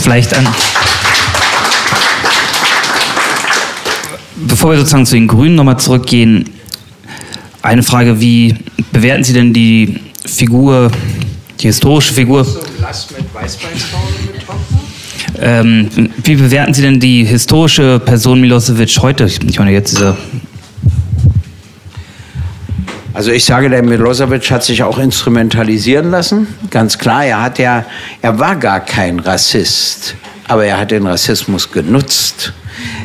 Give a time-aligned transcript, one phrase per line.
[0.00, 0.48] Vielleicht an.
[4.36, 6.48] Bevor wir sozusagen zu den Grünen nochmal zurückgehen,
[7.62, 8.54] eine Frage, wie
[8.92, 10.90] bewerten Sie denn die Figur,
[11.60, 12.46] die historische Figur?
[15.38, 15.88] Ähm,
[16.24, 19.26] wie bewerten Sie denn die historische Person Milosevic heute?
[19.26, 20.16] Ich meine, jetzt er
[23.20, 26.46] also ich sage, der Milosevic hat sich auch instrumentalisieren lassen.
[26.70, 27.84] Ganz klar, er hat ja,
[28.22, 30.14] er war gar kein Rassist,
[30.48, 32.54] aber er hat den Rassismus genutzt.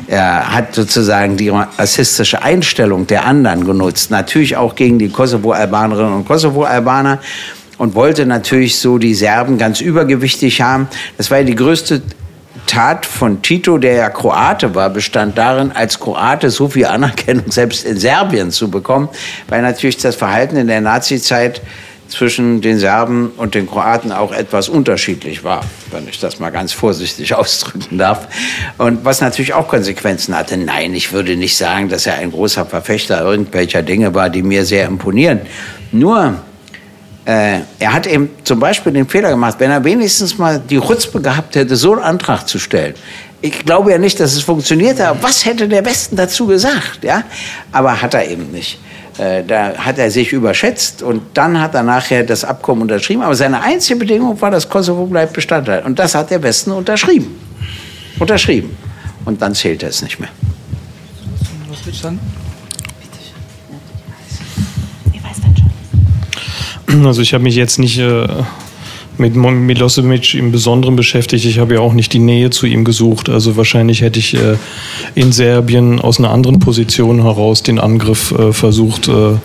[0.08, 6.26] Er hat sozusagen die rassistische Einstellung der anderen genutzt, natürlich auch gegen die Kosovo-Albanerinnen und
[6.26, 7.20] Kosovo-Albaner
[7.78, 10.88] und wollte natürlich so die Serben ganz übergewichtig haben.
[11.18, 12.02] Das war ja die größte
[12.68, 17.86] Tat von Tito, der ja Kroate war, bestand darin, als Kroate so viel Anerkennung selbst
[17.86, 19.10] in Serbien zu bekommen,
[19.48, 21.62] weil natürlich das Verhalten in der Nazizeit
[22.08, 26.72] zwischen den Serben und den Kroaten auch etwas unterschiedlich war, wenn ich das mal ganz
[26.72, 28.28] vorsichtig ausdrücken darf.
[28.78, 30.58] Und was natürlich auch Konsequenzen hatte.
[30.58, 34.66] Nein, ich würde nicht sagen, dass er ein großer Verfechter irgendwelcher Dinge war, die mir
[34.66, 35.42] sehr imponieren.
[35.92, 36.36] Nur
[37.26, 41.20] äh, er hat eben zum Beispiel den Fehler gemacht, wenn er wenigstens mal die Chutzpe
[41.22, 42.94] gehabt hätte, so einen Antrag zu stellen.
[43.42, 47.04] Ich glaube ja nicht, dass es funktioniert, aber was hätte der Westen dazu gesagt?
[47.04, 47.24] Ja?
[47.72, 48.80] Aber hat er eben nicht.
[49.18, 53.24] Äh, da hat er sich überschätzt und dann hat er nachher das Abkommen unterschrieben.
[53.24, 55.84] Aber seine einzige Bedingung war, dass Kosovo bleibt Bestandteil.
[55.84, 57.40] Und das hat der Westen unterschrieben.
[58.20, 58.78] Unterschrieben.
[59.26, 60.30] Und dann zählt er es nicht mehr.
[61.70, 62.10] Was willst du
[67.06, 68.28] Also ich habe mich jetzt nicht äh,
[69.18, 71.46] mit Milosevic im Besonderen beschäftigt.
[71.46, 73.30] Ich habe ja auch nicht die Nähe zu ihm gesucht.
[73.30, 74.58] Also wahrscheinlich hätte ich äh,
[75.14, 79.38] in Serbien aus einer anderen Position heraus den Angriff äh, versucht äh,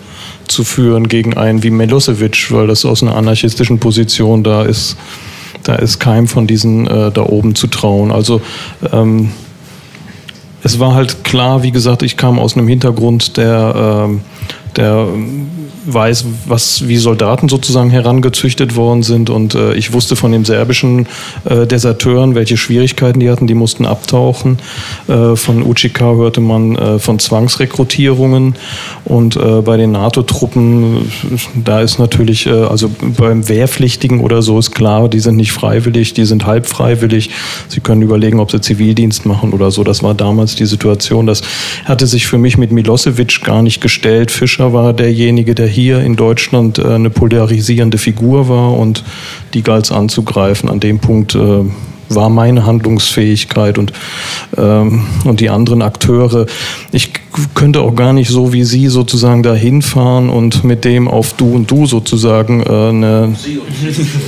[0.47, 4.97] zu führen gegen einen wie Milosevic, weil das aus einer anarchistischen Position da ist.
[5.63, 8.11] Da ist keinem von diesen äh, da oben zu trauen.
[8.11, 8.41] Also
[8.91, 9.29] ähm,
[10.63, 14.21] es war halt klar, wie gesagt, ich kam aus einem Hintergrund, der, ähm,
[14.75, 15.07] der
[15.85, 19.29] weiß, was, wie Soldaten sozusagen herangezüchtet worden sind.
[19.29, 21.07] Und äh, ich wusste von den serbischen
[21.45, 23.47] äh, Deserteuren, welche Schwierigkeiten die hatten.
[23.47, 24.59] Die mussten abtauchen.
[25.07, 28.55] Äh, von UCK hörte man äh, von Zwangsrekrutierungen.
[29.05, 31.11] Und äh, bei den NATO-Truppen,
[31.55, 36.13] da ist natürlich, äh, also beim Wehrpflichtigen oder so ist klar, die sind nicht freiwillig,
[36.13, 37.31] die sind halb freiwillig.
[37.67, 39.83] Sie können überlegen, ob sie Zivildienst machen oder so.
[39.83, 41.27] Das war damals die Situation.
[41.27, 41.41] Das
[41.85, 44.31] hatte sich für mich mit Milosevic gar nicht gestellt.
[44.31, 49.03] Fischer war derjenige, der hier in Deutschland äh, eine polarisierende Figur war und
[49.53, 50.69] die galt es anzugreifen.
[50.69, 51.63] An dem Punkt äh,
[52.15, 53.93] war meine Handlungsfähigkeit und,
[54.57, 56.45] ähm, und die anderen Akteure.
[56.91, 57.11] Ich
[57.53, 61.53] könnte auch gar nicht so wie Sie sozusagen da hinfahren und mit dem auf Du
[61.53, 63.35] und Du sozusagen äh, eine,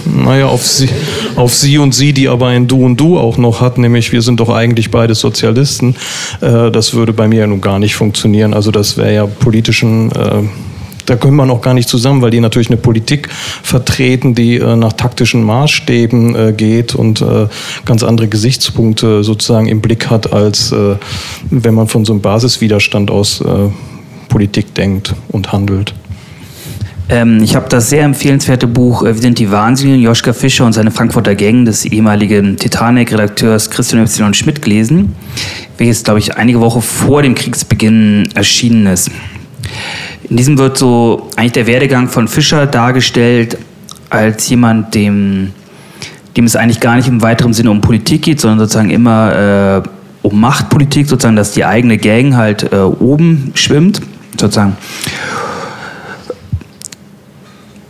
[0.06, 0.90] naja, auf Sie,
[1.36, 4.22] auf Sie und Sie, die aber ein Du und Du auch noch hat, nämlich wir
[4.22, 5.96] sind doch eigentlich beide Sozialisten.
[6.42, 8.54] Äh, das würde bei mir ja nun gar nicht funktionieren.
[8.54, 10.44] Also das wäre ja politischen äh,
[11.06, 14.76] da können wir noch gar nicht zusammen, weil die natürlich eine Politik vertreten, die äh,
[14.76, 17.48] nach taktischen Maßstäben äh, geht und äh,
[17.86, 20.96] ganz andere Gesichtspunkte sozusagen im Blick hat, als äh,
[21.50, 23.46] wenn man von so einem Basiswiderstand aus äh,
[24.30, 25.94] Politik denkt und handelt.
[27.10, 30.74] Ähm, ich habe das sehr empfehlenswerte Buch äh, Wir sind die Wahnsinnigen, Joschka Fischer und
[30.74, 34.34] seine Frankfurter Gang des ehemaligen Titanic-Redakteurs Christian Y.
[34.34, 35.16] Schmidt gelesen,
[35.78, 39.12] welches, glaube ich, einige Wochen vor dem Kriegsbeginn erschienen ist.
[40.30, 43.58] In diesem wird so eigentlich der Werdegang von Fischer dargestellt
[44.10, 45.52] als jemand, dem,
[46.38, 49.90] dem es eigentlich gar nicht im weiteren Sinne um Politik geht, sondern sozusagen immer äh,
[50.22, 54.02] um Machtpolitik, sozusagen, dass die eigene Gang halt äh, oben schwimmt,
[54.40, 54.78] sozusagen.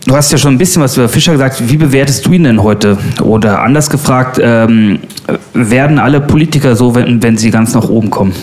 [0.06, 1.70] Du hast ja schon ein bisschen was über Fischer gesagt.
[1.70, 2.98] Wie bewertest du ihn denn heute?
[3.22, 5.00] Oder anders gefragt, ähm,
[5.54, 8.34] werden alle Politiker so, wenn, wenn sie ganz nach oben kommen?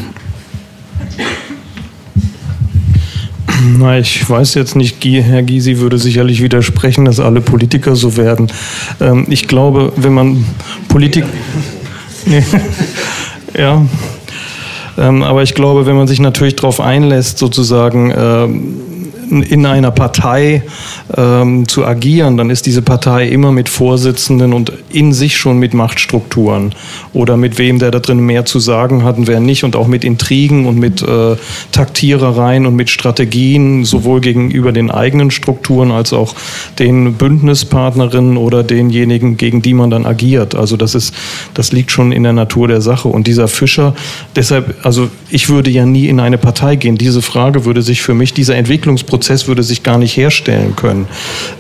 [3.63, 8.49] Na, ich weiß jetzt nicht, Herr Gysi würde sicherlich widersprechen, dass alle Politiker so werden.
[9.01, 10.45] Ähm, ich glaube, wenn man
[10.89, 11.25] Politik.
[13.59, 13.85] Ja.
[14.97, 18.77] Ähm, aber ich glaube, wenn man sich natürlich darauf einlässt, sozusagen ähm,
[19.31, 20.63] in einer Partei
[21.17, 25.73] ähm, zu agieren, dann ist diese Partei immer mit Vorsitzenden und in sich schon mit
[25.73, 26.75] Machtstrukturen
[27.13, 29.87] oder mit wem, der da drin mehr zu sagen hat und wer nicht und auch
[29.87, 31.37] mit Intrigen und mit äh,
[31.73, 36.35] Taktierereien und mit Strategien, sowohl gegenüber den eigenen Strukturen als auch
[36.79, 40.55] den Bündnispartnerinnen oder denjenigen, gegen die man dann agiert.
[40.55, 41.15] Also das ist,
[41.55, 43.09] das liegt schon in der Natur der Sache.
[43.09, 43.95] Und dieser Fischer,
[44.35, 46.99] deshalb, also ich würde ja nie in eine Partei gehen.
[46.99, 51.07] Diese Frage würde sich für mich, dieser Entwicklungsprozess Prozess würde sich gar nicht herstellen können.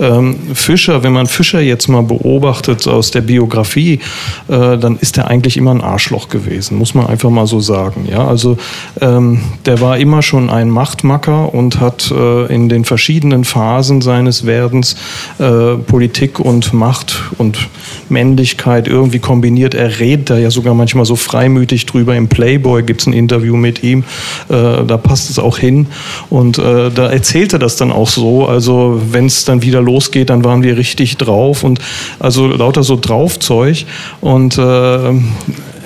[0.01, 4.01] Ähm, Fischer, wenn man Fischer jetzt mal beobachtet aus der Biografie,
[4.49, 8.09] äh, dann ist er eigentlich immer ein Arschloch gewesen, muss man einfach mal so sagen.
[8.11, 8.57] Ja, also
[9.03, 14.47] ähm, der war immer schon ein Machtmacker und hat äh, in den verschiedenen Phasen seines
[14.47, 14.97] Werdens
[15.39, 17.69] äh, Politik und Macht und
[18.09, 19.75] Männlichkeit irgendwie kombiniert.
[19.75, 22.17] Er redet da ja sogar manchmal so freimütig drüber.
[22.17, 24.05] Im Playboy gibt es ein Interview mit ihm,
[24.49, 25.87] äh, da passt es auch hin.
[26.31, 28.47] Und äh, da erzählt er das dann auch so.
[28.47, 31.81] Also wenn es dann wieder losgeht, dann waren wir richtig drauf und
[32.19, 33.85] also lauter so Draufzeug.
[34.21, 35.13] Und äh,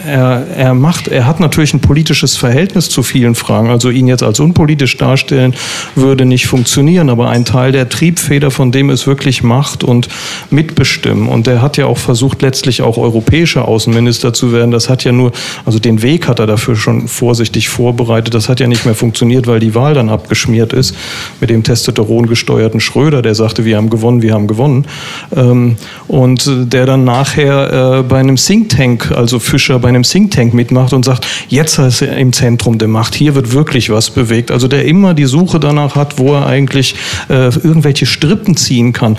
[0.06, 3.70] er, er macht, er hat natürlich ein politisches Verhältnis zu vielen Fragen.
[3.70, 5.54] Also ihn jetzt als unpolitisch darstellen
[5.94, 10.08] würde nicht funktionieren, aber ein Teil der Triebfeder von dem ist wirklich Macht und
[10.50, 11.28] Mitbestimmen.
[11.28, 14.70] Und er hat ja auch versucht, letztlich auch europäischer Außenminister zu werden.
[14.70, 15.32] Das hat ja nur,
[15.64, 18.34] also den Weg hat er dafür schon vorsichtig vorbereitet.
[18.34, 20.96] Das hat ja nicht mehr funktioniert, weil die Wahl dann abgeschmiert ist
[21.40, 24.86] mit dem Testosteron gesteuerten Schröder, der sagte, wir haben gewonnen, wir haben gewonnen.
[25.34, 25.76] Ähm,
[26.08, 30.54] und der dann nachher äh, bei einem Think Tank, also Fischer bei einem Think Tank
[30.54, 34.50] mitmacht und sagt, jetzt ist er im Zentrum der Macht, hier wird wirklich was bewegt.
[34.50, 36.94] Also der immer die Suche danach hat, wo er eigentlich
[37.28, 39.16] äh, irgendwelche Strippen ziehen kann.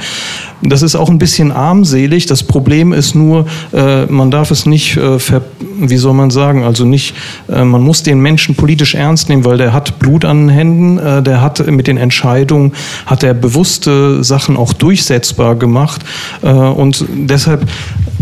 [0.62, 2.26] Das ist auch ein bisschen armselig.
[2.26, 5.42] Das Problem ist nur, äh, man darf es nicht, äh, ver,
[5.80, 7.14] wie soll man sagen, also nicht,
[7.50, 10.98] äh, man muss den Menschen politisch ernst nehmen, weil der hat Blut an den Händen,
[10.98, 12.74] äh, der hat mit den Entscheidungen,
[13.06, 16.02] hat er bewusste Sachen auch durchsetzbar gemacht
[16.42, 17.68] äh, und deshalb,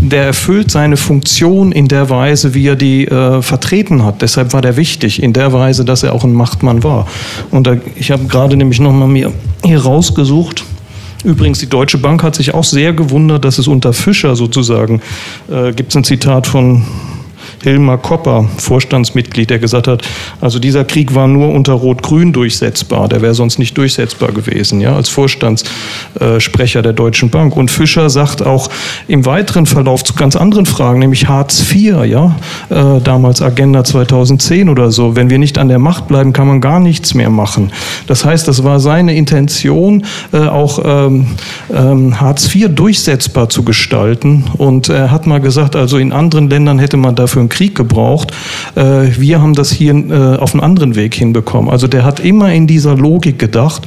[0.09, 4.21] der erfüllt seine Funktion in der Weise, wie er die äh, vertreten hat.
[4.21, 7.07] Deshalb war der wichtig, in der Weise, dass er auch ein Machtmann war.
[7.51, 9.31] Und da, ich habe gerade nämlich nochmal mir
[9.63, 10.65] hier rausgesucht,
[11.23, 15.01] Übrigens, die Deutsche Bank hat sich auch sehr gewundert, dass es unter Fischer sozusagen,
[15.49, 16.83] äh, gibt es ein Zitat von
[17.63, 20.03] Hilmar Kopper, Vorstandsmitglied, der gesagt hat,
[20.41, 24.95] also dieser Krieg war nur unter Rot-Grün durchsetzbar, der wäre sonst nicht durchsetzbar gewesen, ja,
[24.95, 27.55] als Vorstandssprecher der Deutschen Bank.
[27.55, 28.69] Und Fischer sagt auch
[29.07, 32.35] im weiteren Verlauf zu ganz anderen Fragen, nämlich Hartz IV, ja,
[32.69, 36.59] äh, damals Agenda 2010 oder so, wenn wir nicht an der Macht bleiben, kann man
[36.59, 37.71] gar nichts mehr machen.
[38.07, 41.27] Das heißt, das war seine Intention, äh, auch ähm,
[41.73, 44.45] ähm, Hartz IV durchsetzbar zu gestalten.
[44.57, 48.31] Und er hat mal gesagt, also in anderen Ländern hätte man dafür einen Krieg gebraucht.
[48.75, 51.69] Äh, wir haben das hier äh, auf einen anderen Weg hinbekommen.
[51.69, 53.83] Also der hat immer in dieser Logik gedacht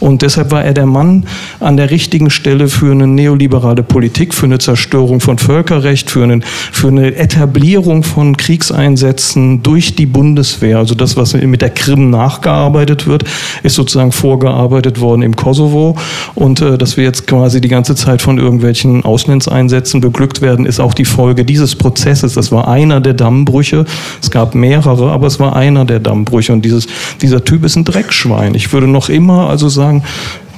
[0.00, 1.26] und deshalb war er der Mann
[1.58, 6.42] an der richtigen Stelle für eine neoliberale Politik, für eine Zerstörung von Völkerrecht, für, einen,
[6.42, 10.78] für eine Etablierung von Kriegseinsätzen durch die Bundeswehr.
[10.78, 13.24] Also das, was mit der Krim nachgearbeitet wird,
[13.64, 15.96] ist sozusagen vorgearbeitet worden im Kosovo
[16.36, 20.78] und äh, dass wir jetzt quasi die ganze Zeit von irgendwelchen Auslandseinsätzen beglückt werden, ist
[20.78, 22.34] auch die Folge dieses Prozesses.
[22.34, 23.84] Das war einer der der Dammbrüche.
[24.22, 26.52] Es gab mehrere, aber es war einer der Dammbrüche.
[26.52, 26.86] Und dieses,
[27.20, 28.54] dieser Typ ist ein Dreckschwein.
[28.54, 30.04] Ich würde noch immer also sagen,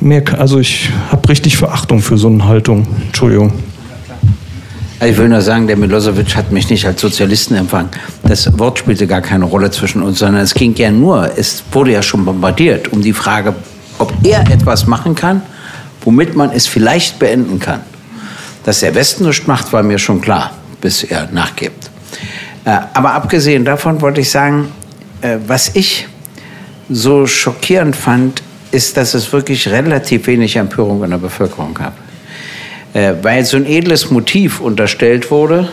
[0.01, 2.87] mehr, also ich habe richtig Verachtung für so eine Haltung.
[3.07, 3.53] Entschuldigung.
[5.03, 7.89] Ich will nur sagen, der Milosevic hat mich nicht als Sozialisten empfangen.
[8.23, 11.93] Das Wort spielte gar keine Rolle zwischen uns, sondern es ging ja nur, es wurde
[11.93, 13.55] ja schon bombardiert um die Frage,
[13.99, 15.41] ob er etwas machen kann,
[16.03, 17.81] womit man es vielleicht beenden kann.
[18.65, 20.51] Dass der Westen nichts macht, war mir schon klar,
[20.83, 21.90] bis er nachgibt.
[22.65, 24.71] Äh, aber abgesehen davon wollte ich sagen,
[25.23, 26.07] äh, was ich
[26.89, 31.95] so schockierend fand, ist, dass es wirklich relativ wenig Empörung in der Bevölkerung gab.
[32.93, 35.71] Äh, weil so ein edles Motiv unterstellt wurde,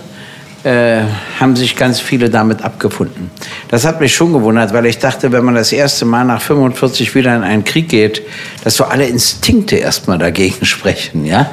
[1.40, 3.32] haben sich ganz viele damit abgefunden.
[3.70, 7.16] Das hat mich schon gewundert, weil ich dachte, wenn man das erste Mal nach 45
[7.16, 8.22] wieder in einen Krieg geht,
[8.66, 11.52] dass so alle Instinkte erstmal dagegen sprechen, ja.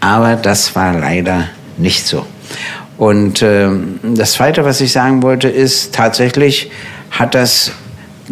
[0.00, 1.44] Aber das war leider
[1.76, 2.26] nicht so.
[3.00, 3.70] Und äh,
[4.02, 6.70] das Zweite, was ich sagen wollte, ist, tatsächlich
[7.10, 7.72] hat das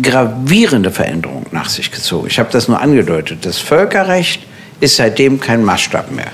[0.03, 2.27] gravierende Veränderungen nach sich gezogen.
[2.27, 3.47] Ich habe das nur angedeutet.
[3.47, 4.43] Das Völkerrecht
[4.81, 6.33] ist seitdem kein Maßstab mehr.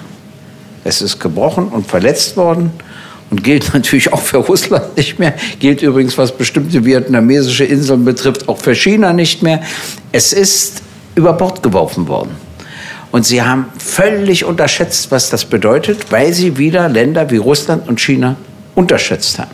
[0.83, 2.73] Es ist gebrochen und verletzt worden
[3.31, 8.49] und gilt natürlich auch für Russland nicht mehr, gilt übrigens, was bestimmte vietnamesische Inseln betrifft,
[8.49, 9.63] auch für China nicht mehr.
[10.11, 10.83] Es ist
[11.15, 12.35] über Bord geworfen worden.
[13.15, 18.01] Und sie haben völlig unterschätzt, was das bedeutet, weil sie wieder Länder wie Russland und
[18.01, 18.35] China
[18.75, 19.53] unterschätzt haben.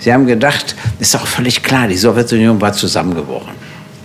[0.00, 3.52] Sie haben gedacht, ist auch völlig klar, die Sowjetunion war zusammengebrochen.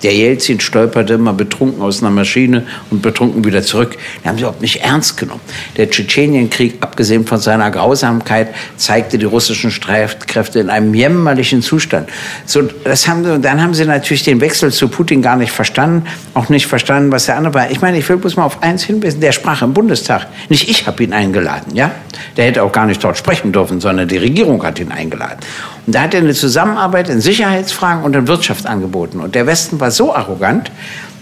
[0.03, 3.97] Der Jelzin stolperte immer betrunken aus einer Maschine und betrunken wieder zurück.
[4.21, 5.41] Den haben sie überhaupt nicht ernst genommen.
[5.77, 12.09] Der Tschetschenienkrieg, abgesehen von seiner Grausamkeit, zeigte die russischen Streitkräfte in einem jämmerlichen Zustand.
[12.45, 16.05] So, das haben sie, dann haben sie natürlich den Wechsel zu Putin gar nicht verstanden,
[16.33, 17.71] auch nicht verstanden, was der andere war.
[17.71, 20.27] Ich meine, ich will bloß mal auf eins hinweisen, der sprach im Bundestag.
[20.49, 21.91] Nicht ich habe ihn eingeladen, ja?
[22.35, 25.39] Der hätte auch gar nicht dort sprechen dürfen, sondern die Regierung hat ihn eingeladen.
[25.85, 29.19] Und da hat er eine Zusammenarbeit in Sicherheitsfragen und in Wirtschaft angeboten.
[29.19, 30.71] Und der Westen war so arrogant,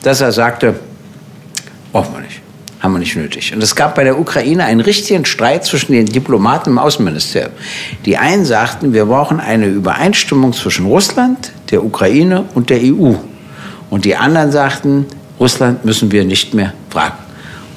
[0.03, 0.75] dass er sagte,
[1.91, 2.41] Brauchen wir nicht.
[2.79, 3.53] Haben wir nicht nötig.
[3.53, 7.51] Und es gab bei der Ukraine einen richtigen Streit zwischen den Diplomaten im Außenministerium.
[8.05, 13.13] Die einen sagten, wir brauchen eine Übereinstimmung zwischen Russland, der Ukraine und der EU.
[13.89, 15.05] Und die anderen sagten,
[15.39, 17.17] Russland müssen wir nicht mehr fragen.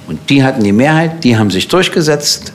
[0.06, 2.52] Und die hatten die Mehrheit, die haben sich durchgesetzt.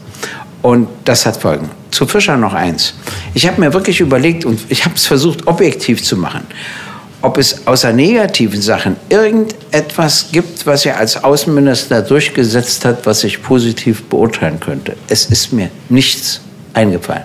[0.62, 1.70] Und das hat Folgen.
[1.92, 2.94] Zu Fischer noch eins.
[3.34, 6.46] Ich habe mir wirklich überlegt und ich habe es versucht, objektiv zu machen
[7.22, 13.42] ob es außer negativen Sachen irgendetwas gibt, was er als Außenminister durchgesetzt hat, was ich
[13.44, 14.96] positiv beurteilen könnte.
[15.10, 16.42] Es ist mir nichts
[16.74, 17.24] eingefallen.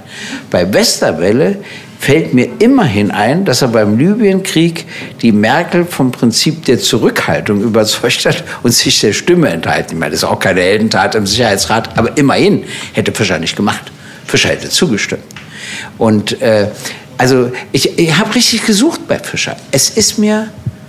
[0.51, 1.59] Bei Westerwelle
[2.05, 4.85] fällt mir immerhin ein, dass er beim Libyenkrieg
[5.23, 9.95] die Merkel vom Prinzip der Zurückhaltung überzeugt hat und sich der Stimme enthalten.
[9.95, 13.91] Ich meine, das ist auch keine Heldentat im Sicherheitsrat, aber immerhin hätte Fischer nicht gemacht.
[14.27, 15.23] Fischer hätte zugestimmt.
[15.97, 16.69] Und äh,
[17.17, 19.57] also ich, ich habe richtig gesucht bei Fischer.
[19.71, 20.49] Es ist mir,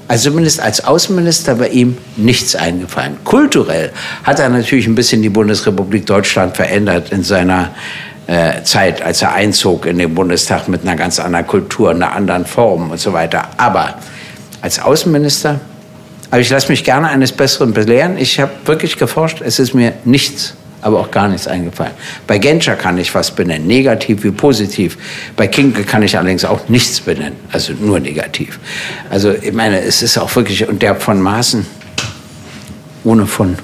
[0.10, 3.16] also zumindest als Außenminister bei ihm, nichts eingefallen.
[3.24, 3.94] Kulturell
[4.26, 7.72] hat er natürlich ein bisschen die Bundesrepublik Deutschland verändert in seiner
[8.63, 12.89] Zeit, als er einzog in den Bundestag mit einer ganz anderen Kultur, einer anderen Form
[12.91, 13.50] und so weiter.
[13.58, 13.96] Aber
[14.62, 15.60] als Außenminister,
[16.32, 18.17] aber ich lasse mich gerne eines Besseren belehren.
[18.17, 20.55] Ich habe wirklich geforscht, es ist mir nichts
[20.86, 21.94] aber auch gar nichts eingefallen.
[22.27, 25.00] Bei Genscher kann ich was benennen, negativ wie positiv.
[25.36, 28.60] Bei Kinkel kann ich allerdings auch nichts benennen, also nur negativ.
[29.10, 31.65] Also ich meine, es ist auch wirklich, und der von Maaßen,
[33.03, 33.58] ohne von,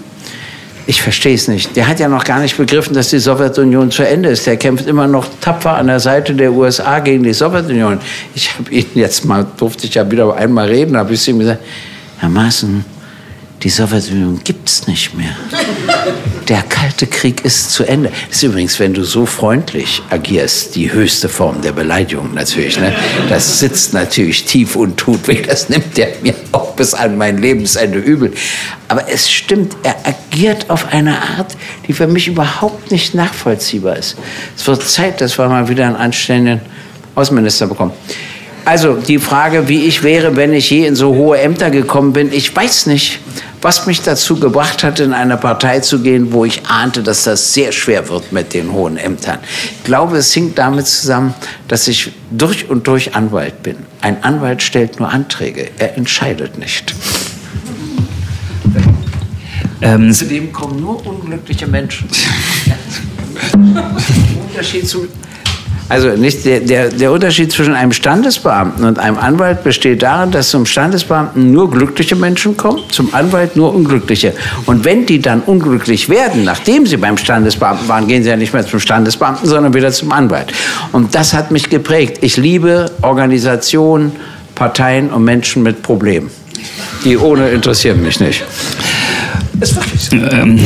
[0.87, 1.75] ich verstehe es nicht.
[1.75, 4.45] Der hat ja noch gar nicht begriffen, dass die Sowjetunion zu Ende ist.
[4.47, 7.99] Der kämpft immer noch tapfer an der Seite der USA gegen die Sowjetunion.
[8.35, 11.61] Ich habe ihn jetzt mal, durfte ich ja wieder einmal reden, habe ich ihm gesagt,
[12.19, 12.83] Herr Maaßen,
[13.63, 15.35] die Sowjetunion gibt es nicht mehr.
[16.47, 18.09] Der Kalte Krieg ist zu Ende.
[18.27, 22.79] Das ist übrigens, wenn du so freundlich agierst, die höchste Form der Beleidigung natürlich.
[22.79, 22.93] Ne?
[23.29, 25.43] Das sitzt natürlich tief und tut weh.
[25.43, 28.33] Das nimmt er mir auch bis an mein Lebensende übel.
[28.87, 31.55] Aber es stimmt, er agiert auf eine Art,
[31.87, 34.17] die für mich überhaupt nicht nachvollziehbar ist.
[34.57, 36.61] Es wird Zeit, dass wir mal wieder einen anständigen
[37.13, 37.93] Außenminister bekommen.
[38.65, 42.31] Also die Frage, wie ich wäre, wenn ich je in so hohe Ämter gekommen bin,
[42.31, 43.19] ich weiß nicht
[43.61, 47.53] was mich dazu gebracht hat, in eine Partei zu gehen, wo ich ahnte, dass das
[47.53, 49.39] sehr schwer wird mit den hohen Ämtern.
[49.77, 51.33] Ich glaube, es hängt damit zusammen,
[51.67, 53.77] dass ich durch und durch Anwalt bin.
[54.01, 56.95] Ein Anwalt stellt nur Anträge, er entscheidet nicht.
[59.81, 62.07] Ähm, Zudem kommen nur unglückliche Menschen.
[64.47, 65.07] Unterschied zu
[65.91, 70.49] also nicht der, der, der Unterschied zwischen einem Standesbeamten und einem Anwalt besteht darin, dass
[70.49, 74.33] zum Standesbeamten nur glückliche Menschen kommen, zum Anwalt nur unglückliche.
[74.67, 78.53] Und wenn die dann unglücklich werden, nachdem sie beim Standesbeamten waren, gehen sie ja nicht
[78.53, 80.53] mehr zum Standesbeamten, sondern wieder zum Anwalt.
[80.93, 82.19] Und das hat mich geprägt.
[82.21, 84.13] Ich liebe Organisationen,
[84.55, 86.31] Parteien und Menschen mit Problemen.
[87.03, 88.45] Die ohne interessieren mich nicht.
[89.61, 90.15] Ist wirklich so.
[90.17, 90.59] Ähm,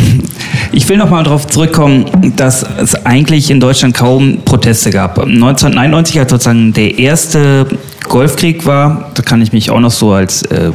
[0.71, 5.19] ich will noch mal darauf zurückkommen, dass es eigentlich in Deutschland kaum Proteste gab.
[5.19, 7.67] 1991, als sozusagen der erste
[8.07, 10.71] Golfkrieg war, da kann ich mich auch noch so als äh,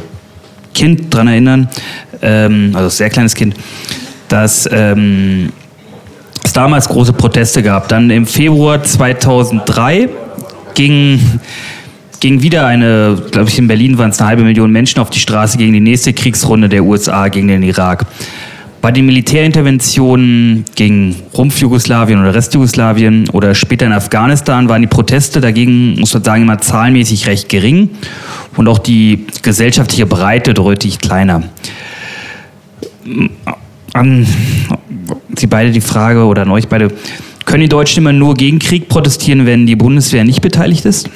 [0.73, 1.67] Kind dran erinnern,
[2.21, 3.55] ähm, also sehr kleines Kind,
[4.29, 5.51] dass ähm,
[6.43, 7.89] es damals große Proteste gab.
[7.89, 10.09] Dann im Februar 2003
[10.75, 11.19] ging
[12.21, 15.19] ging wieder eine, glaube ich, in Berlin waren es eine halbe Million Menschen auf die
[15.19, 18.05] Straße gegen die nächste Kriegsrunde der USA gegen den Irak.
[18.79, 25.99] Bei den Militärinterventionen gegen Rumpfjugoslawien oder Restjugoslawien oder später in Afghanistan waren die Proteste dagegen,
[25.99, 27.89] muss man sagen, immer zahlenmäßig recht gering
[28.55, 31.43] und auch die gesellschaftliche Breite deutlich kleiner.
[33.93, 34.27] An
[35.35, 36.91] Sie beide die Frage oder an euch beide,
[37.45, 41.09] können die Deutschen immer nur gegen Krieg protestieren, wenn die Bundeswehr nicht beteiligt ist?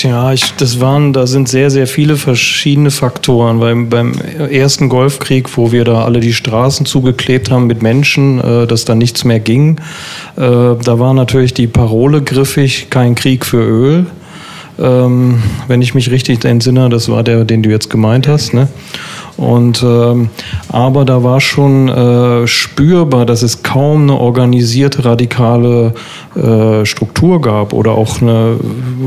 [0.00, 3.60] Tja, ich, das waren, da sind sehr, sehr viele verschiedene Faktoren.
[3.60, 4.14] Weil beim
[4.50, 8.94] ersten Golfkrieg, wo wir da alle die Straßen zugeklebt haben mit Menschen, äh, dass da
[8.94, 9.76] nichts mehr ging,
[10.36, 14.06] äh, da war natürlich die Parole griffig, kein Krieg für Öl.
[14.78, 18.54] Ähm, wenn ich mich richtig entsinne, das war der, den du jetzt gemeint hast.
[18.54, 18.68] Ne?
[19.40, 20.28] Und ähm,
[20.68, 25.94] aber da war schon äh, spürbar, dass es kaum eine organisierte radikale
[26.36, 28.56] äh, Struktur gab oder auch eine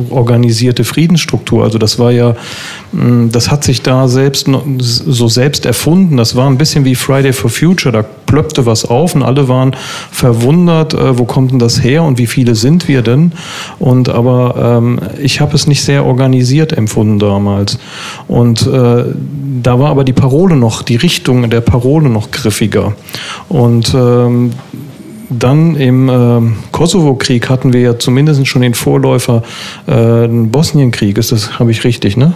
[0.09, 1.63] organisierte Friedensstruktur.
[1.63, 2.35] Also das war ja,
[2.93, 4.49] mh, hm, das hat sich da selbst
[4.79, 6.17] so selbst erfunden.
[6.17, 7.93] Das war ein bisschen wie Friday for Future.
[7.93, 9.75] Da plöppte was auf und alle waren
[10.09, 13.33] verwundert, äh, wo kommt denn das her und wie viele sind wir denn?
[13.77, 17.77] Und aber ähm, ich habe es nicht sehr organisiert empfunden damals.
[18.27, 19.03] Und äh,
[19.61, 22.93] da war aber die Parole noch, die Richtung der Parole noch griffiger.
[23.49, 24.51] Und ähm,
[25.29, 26.41] dann im äh,
[26.71, 29.43] Kosovo-Krieg hatten wir ja zumindest schon den Vorläufer,
[29.87, 32.33] äh, Bosnienkrieg, ist das, habe ich richtig, ne?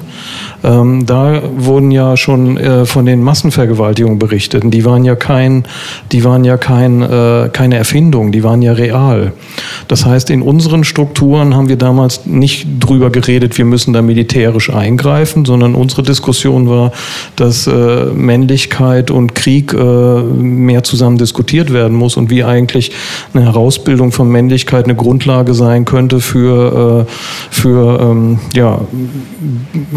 [0.63, 4.63] Ähm, da wurden ja schon äh, von den Massenvergewaltigungen berichtet.
[4.65, 5.65] Die waren ja kein,
[6.11, 9.33] die waren ja kein, äh, keine Erfindung, die waren ja real.
[9.87, 14.71] Das heißt, in unseren Strukturen haben wir damals nicht drüber geredet, wir müssen da militärisch
[14.71, 16.91] eingreifen, sondern unsere Diskussion war,
[17.35, 22.91] dass äh, Männlichkeit und Krieg äh, mehr zusammen diskutiert werden muss und wie eigentlich
[23.33, 27.11] eine Herausbildung von Männlichkeit eine Grundlage sein könnte für, äh,
[27.51, 28.81] für ähm, ja,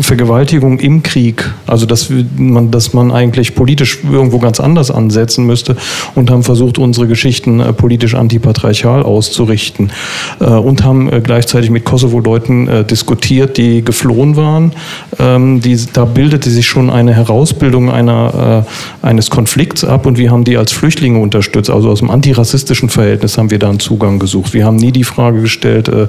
[0.00, 1.50] Vergewaltigung im Krieg.
[1.66, 5.76] Also dass man, dass man eigentlich politisch irgendwo ganz anders ansetzen müsste
[6.14, 9.92] und haben versucht, unsere Geschichten äh, politisch antipatriarchal auszurichten
[10.40, 14.72] äh, und haben äh, gleichzeitig mit Kosovo-Leuten diskutiert, die geflohen waren.
[15.18, 18.64] Ähm, die, da bildete sich schon eine Herausbildung einer,
[19.02, 21.70] eines Konflikts ab und wir haben die als Flüchtlinge unterstützt.
[21.70, 24.52] Also aus dem antirassistischen Verhältnis haben wir da einen Zugang gesucht.
[24.54, 26.06] Wir haben nie die Frage gestellt, äh,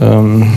[0.00, 0.52] ähm,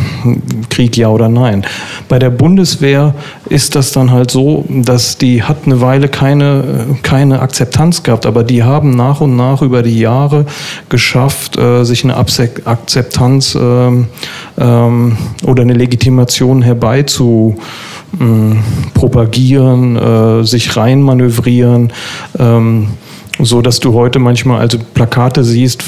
[0.69, 1.65] Krieg ja oder nein.
[2.07, 3.14] Bei der Bundeswehr
[3.49, 8.43] ist das dann halt so, dass die hat eine Weile keine, keine Akzeptanz gehabt, aber
[8.43, 10.45] die haben nach und nach über die Jahre
[10.89, 14.07] geschafft, äh, sich eine Akzeptanz ähm,
[14.57, 17.55] ähm, oder eine Legitimation herbeizu
[18.19, 18.59] ähm,
[18.93, 21.91] propagieren, äh, sich reinmanövrieren.
[22.39, 22.89] Ähm,
[23.39, 25.83] so dass du heute manchmal also Plakate siehst,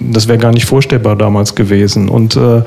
[0.00, 2.08] das wäre gar nicht vorstellbar damals gewesen.
[2.08, 2.62] Und äh,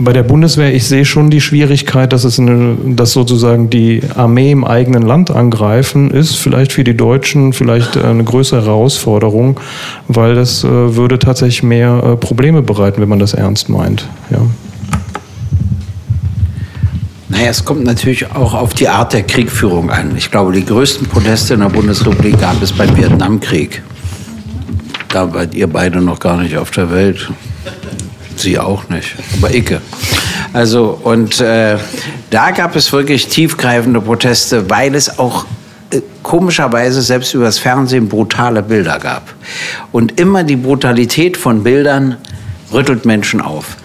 [0.00, 4.50] bei der Bundeswehr, ich sehe schon die Schwierigkeit, dass es eine, dass sozusagen die Armee
[4.50, 9.60] im eigenen Land angreifen ist, vielleicht für die Deutschen vielleicht eine größere Herausforderung,
[10.08, 14.08] weil das äh, würde tatsächlich mehr äh, Probleme bereiten, wenn man das ernst meint.
[14.30, 14.38] Ja.
[17.28, 20.16] Naja, es kommt natürlich auch auf die Art der Kriegführung an.
[20.16, 23.82] Ich glaube, die größten Proteste in der Bundesrepublik gab es beim Vietnamkrieg.
[25.08, 27.30] Da wart ihr beide noch gar nicht auf der Welt.
[28.40, 29.80] Sie auch nicht, aber Icke.
[30.52, 31.76] Also, und äh,
[32.30, 35.46] da gab es wirklich tiefgreifende Proteste, weil es auch
[35.90, 39.34] äh, komischerweise selbst übers Fernsehen brutale Bilder gab.
[39.92, 42.16] Und immer die Brutalität von Bildern
[42.72, 43.76] rüttelt Menschen auf.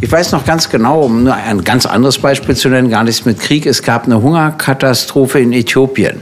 [0.00, 3.24] Ich weiß noch ganz genau, um nur ein ganz anderes Beispiel zu nennen, gar nichts
[3.24, 3.64] mit Krieg.
[3.64, 6.20] Es gab eine Hungerkatastrophe in Äthiopien.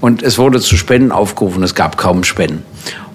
[0.00, 2.64] Und es wurde zu Spenden aufgerufen, es gab kaum Spenden.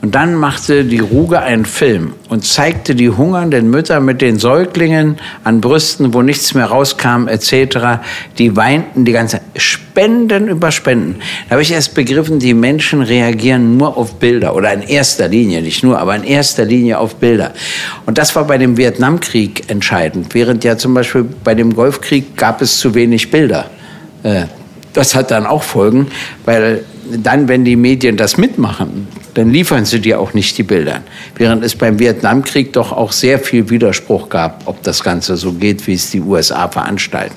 [0.01, 5.17] Und dann machte die Ruge einen Film und zeigte die hungernden Mütter mit den Säuglingen
[5.43, 7.99] an Brüsten, wo nichts mehr rauskam, etc.
[8.37, 11.15] Die weinten die ganze Spenden über Spenden.
[11.47, 15.63] Da habe ich erst begriffen, die Menschen reagieren nur auf Bilder oder in erster Linie,
[15.63, 17.53] nicht nur, aber in erster Linie auf Bilder.
[18.05, 20.35] Und das war bei dem Vietnamkrieg entscheidend.
[20.35, 23.71] Während ja zum Beispiel bei dem Golfkrieg gab es zu wenig Bilder.
[24.21, 24.43] Äh,
[24.93, 26.07] das hat dann auch Folgen,
[26.45, 31.01] weil dann, wenn die Medien das mitmachen, dann liefern sie dir auch nicht die Bilder.
[31.35, 35.85] Während es beim Vietnamkrieg doch auch sehr viel Widerspruch gab, ob das Ganze so geht,
[35.87, 37.35] wie es die USA veranstalten.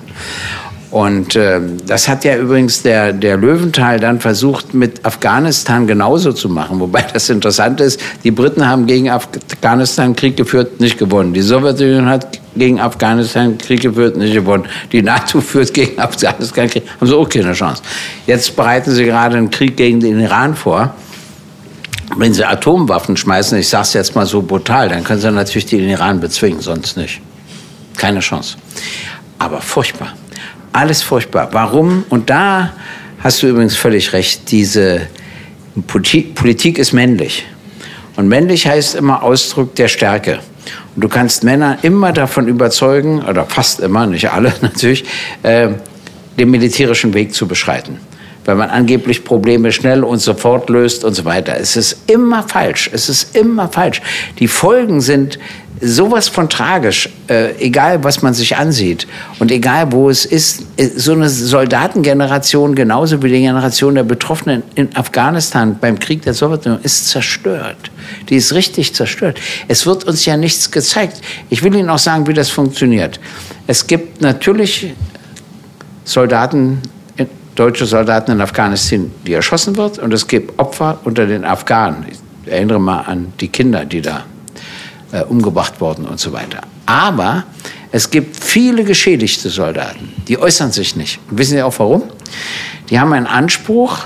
[0.90, 6.48] Und äh, das hat ja übrigens der, der Löwenthal dann versucht, mit Afghanistan genauso zu
[6.48, 6.80] machen.
[6.80, 11.32] Wobei das interessant ist, die Briten haben gegen Afghanistan Krieg geführt, nicht gewonnen.
[11.32, 14.64] Die Sowjetunion hat gegen Afghanistan Krieg geführt, nicht gewonnen.
[14.90, 17.82] Die NATO führt gegen Afghanistan Krieg, haben sie auch keine Chance.
[18.26, 20.92] Jetzt bereiten sie gerade einen Krieg gegen den Iran vor.
[22.16, 25.66] Wenn sie Atomwaffen schmeißen, ich sage es jetzt mal so brutal, dann können sie natürlich
[25.66, 27.20] den Iran bezwingen, sonst nicht.
[27.96, 28.56] Keine Chance.
[29.38, 30.14] Aber furchtbar.
[30.72, 31.48] Alles furchtbar.
[31.52, 32.04] Warum?
[32.08, 32.72] Und da
[33.18, 34.50] hast du übrigens völlig recht.
[34.50, 35.02] Diese
[35.86, 37.46] Politik ist männlich.
[38.16, 40.40] Und männlich heißt immer Ausdruck der Stärke.
[40.94, 45.04] Und du kannst Männer immer davon überzeugen, oder fast immer, nicht alle natürlich,
[45.42, 45.68] äh,
[46.38, 47.98] den militärischen Weg zu beschreiten.
[48.44, 51.56] Weil man angeblich Probleme schnell und sofort löst und so weiter.
[51.58, 52.90] Es ist immer falsch.
[52.92, 54.00] Es ist immer falsch.
[54.38, 55.38] Die Folgen sind
[55.80, 59.06] sowas von tragisch, äh, egal was man sich ansieht
[59.38, 64.62] und egal wo es ist, äh, so eine Soldatengeneration, genauso wie die Generation der Betroffenen
[64.74, 67.90] in Afghanistan beim Krieg der Sowjetunion, ist zerstört.
[68.28, 69.40] Die ist richtig zerstört.
[69.68, 71.22] Es wird uns ja nichts gezeigt.
[71.48, 73.18] Ich will Ihnen auch sagen, wie das funktioniert.
[73.66, 74.92] Es gibt natürlich
[76.04, 76.82] Soldaten,
[77.16, 82.04] äh, deutsche Soldaten in Afghanistan, die erschossen wird und es gibt Opfer unter den Afghanen.
[82.10, 84.24] Ich erinnere mal an die Kinder, die da
[85.12, 86.60] äh, umgebracht worden und so weiter.
[86.86, 87.44] Aber
[87.92, 91.18] es gibt viele geschädigte Soldaten, die äußern sich nicht.
[91.30, 92.04] Und wissen Sie auch warum?
[92.88, 93.98] Die haben einen Anspruch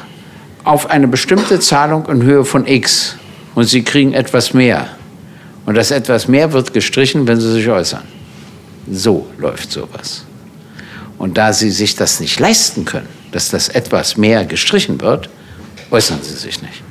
[0.65, 3.17] auf eine bestimmte Zahlung in Höhe von X
[3.55, 4.89] und sie kriegen etwas mehr.
[5.67, 8.03] Und das etwas mehr wird gestrichen, wenn sie sich äußern.
[8.91, 10.25] So läuft sowas.
[11.17, 15.29] Und da sie sich das nicht leisten können, dass das etwas mehr gestrichen wird,
[15.91, 16.83] äußern sie sich nicht.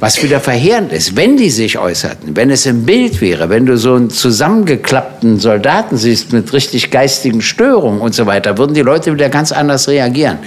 [0.00, 3.76] Was wieder verheerend ist, wenn die sich äußerten, wenn es im Bild wäre, wenn du
[3.76, 9.12] so einen zusammengeklappten Soldaten siehst mit richtig geistigen Störungen und so weiter, würden die Leute
[9.12, 10.38] wieder ganz anders reagieren.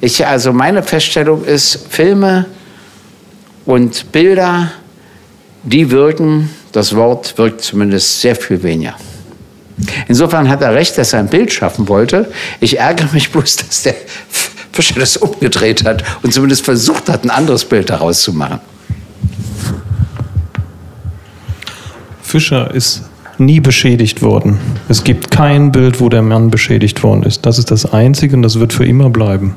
[0.00, 2.46] Ich, also meine Feststellung ist, Filme
[3.66, 4.70] und Bilder,
[5.64, 8.94] die wirken, das Wort wirkt zumindest sehr viel weniger.
[10.06, 12.30] Insofern hat er recht, dass er ein Bild schaffen wollte.
[12.60, 13.96] Ich ärgere mich bloß, dass der
[14.70, 18.60] Fischer das umgedreht hat und zumindest versucht hat, ein anderes Bild daraus zu machen.
[22.34, 23.04] Fischer ist
[23.38, 24.58] nie beschädigt worden.
[24.88, 27.46] Es gibt kein Bild, wo der Mann beschädigt worden ist.
[27.46, 29.54] Das ist das Einzige und das wird für immer bleiben.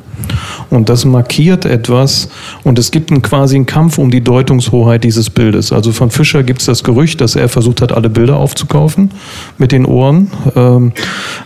[0.69, 2.29] Und das markiert etwas
[2.63, 5.71] und es gibt einen, quasi einen Kampf um die Deutungshoheit dieses Bildes.
[5.71, 9.11] Also von Fischer gibt es das Gerücht, dass er versucht hat, alle Bilder aufzukaufen
[9.57, 10.29] mit den Ohren.
[10.55, 10.91] Ähm,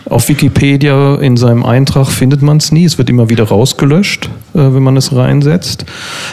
[0.06, 2.84] auf Wikipedia in seinem Eintrag findet man es nie.
[2.84, 5.84] Es wird immer wieder rausgelöscht, äh, wenn man es reinsetzt.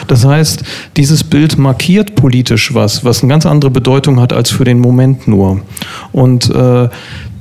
[0.08, 0.64] Das heißt,
[0.96, 5.28] dieses Bild markiert politisch was, was eine ganz andere Bedeutung hat als für den Moment
[5.28, 5.60] nur.
[6.12, 6.88] Und äh,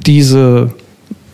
[0.06, 0.72] diese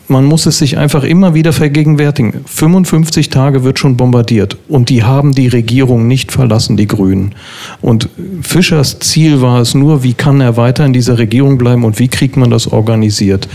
[0.08, 2.44] man muss es sich einfach immer wieder vergegenwärtigen.
[2.46, 7.34] 55 Tage wird schon bombardiert und die haben die Regierung nicht verlassen, die Grünen.
[7.82, 8.10] Und
[8.42, 12.08] Fischers Ziel war es nur, wie kann er weiter in dieser Regierung bleiben und wie
[12.08, 13.48] kriegt man das organisiert.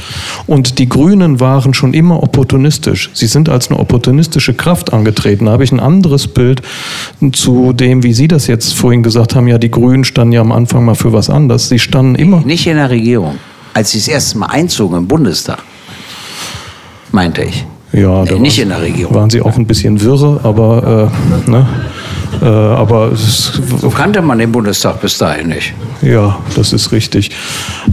[0.46, 3.10] Und die Grünen waren schon immer opportunistisch.
[3.12, 5.46] Sie sind als eine opportunistische Kraft angetreten.
[5.46, 6.62] Da habe ich ein anderes Bild
[7.32, 9.46] zu dem, wie Sie das jetzt vorhin gesagt haben.
[9.46, 11.68] Ja, die Grünen standen ja am Anfang mal für was anderes.
[11.68, 12.40] Sie standen immer.
[12.44, 13.36] Nicht in der Regierung.
[13.74, 15.62] Als sie das erste Mal einzogen im Bundestag
[17.12, 17.64] meinte ich.
[17.92, 19.14] Ja, nee, nicht in der Regierung.
[19.14, 21.10] Waren sie auch ein bisschen wirre, aber
[21.46, 21.66] äh, ne?
[22.42, 25.74] Äh, aber so kannte man den Bundestag bis dahin nicht.
[26.02, 27.30] Ja, das ist richtig.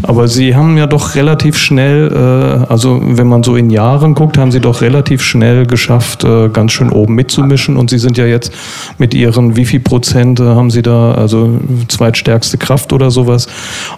[0.04, 4.38] Aber Sie haben ja doch relativ schnell, äh, also wenn man so in Jahren guckt,
[4.38, 7.78] haben Sie doch relativ schnell geschafft, äh, ganz schön oben mitzumischen.
[7.78, 8.52] Und Sie sind ja jetzt
[8.97, 13.47] mit Ihren, wie viel Prozent haben Sie da, also zweitstärkste Kraft oder sowas.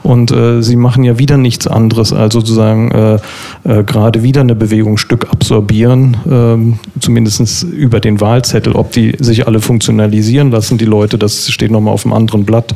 [0.03, 3.19] Und Sie machen ja wieder nichts anderes, als sozusagen
[3.63, 8.73] gerade wieder eine Bewegung Stück absorbieren, ähm, zumindest über den Wahlzettel.
[8.73, 11.17] Ob die sich alle funktionalisieren, diskutieren lassen, die Leute.
[11.17, 12.75] Das steht nochmal auf einem anderen Blatt.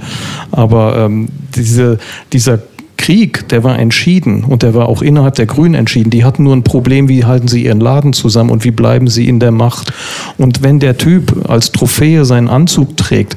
[0.52, 2.00] Aber ähm, diese,
[2.32, 2.60] dieser
[2.98, 6.10] Krieg, der war entschieden und der war auch innerhalb der Grünen entschieden.
[6.10, 9.28] Die hatten nur ein Problem, wie halten sie ihren Laden zusammen und wie bleiben sie
[9.28, 9.92] in der Macht.
[10.38, 13.36] Und wenn der Typ als Trophäe seinen Anzug trägt,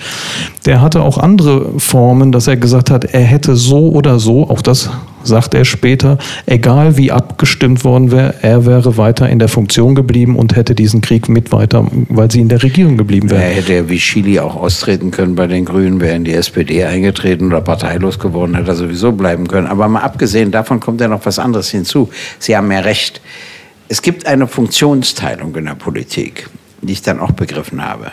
[0.67, 4.63] der hatte auch andere Formen, dass er gesagt hat, er hätte so oder so, auch
[4.63, 4.91] das
[5.27, 10.37] sagt er später, egal wie abgestimmt worden wäre, er wäre weiter in der Funktion geblieben
[10.37, 13.43] und hätte diesen Krieg mit weiter, weil sie in der Regierung geblieben wären.
[13.43, 17.47] Er hätte wie Chili auch austreten können bei den Grünen, wäre in die SPD eingetreten
[17.47, 19.67] oder parteilos geworden, hätte er sowieso bleiben können.
[19.67, 22.09] Aber mal abgesehen davon kommt ja noch was anderes hinzu.
[22.39, 23.21] Sie haben ja recht.
[23.89, 26.49] Es gibt eine Funktionsteilung in der Politik,
[26.83, 28.11] die ich dann auch begriffen habe.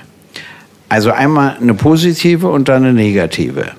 [0.89, 3.71] Also einmal eine positive und dann eine negative.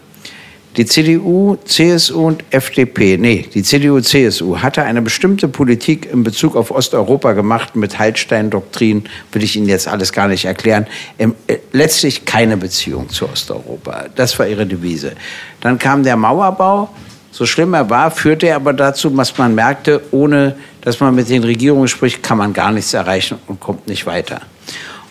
[0.77, 6.57] Die CDU, CSU und FDP, nee, die CDU, CSU hatte eine bestimmte Politik in Bezug
[6.57, 10.89] auf Osteuropa gemacht mit Hallstein-Doktrin, will ich Ihnen jetzt alles gar nicht erklären.
[11.17, 11.29] Äh,
[11.71, 14.07] letztlich keine Beziehung zu Osteuropa.
[14.17, 15.13] Das war ihre Devise.
[15.61, 16.89] Dann kam der Mauerbau.
[17.31, 21.29] So schlimm er war, führte er aber dazu, was man merkte, ohne dass man mit
[21.29, 24.41] den Regierungen spricht, kann man gar nichts erreichen und kommt nicht weiter.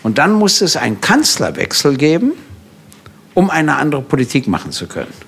[0.02, 2.32] Und dann musste es einen Kanzlerwechsel geben,
[3.32, 5.23] um eine andere Politik machen zu können.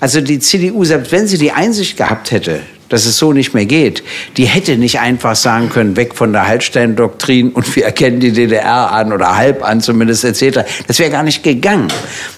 [0.00, 3.66] Also die CDU, selbst wenn sie die Einsicht gehabt hätte, dass es so nicht mehr
[3.66, 4.02] geht,
[4.36, 8.92] die hätte nicht einfach sagen können, weg von der Hallstein-Doktrin und wir erkennen die DDR
[8.92, 10.60] an oder halb an zumindest etc.
[10.86, 11.88] Das wäre gar nicht gegangen.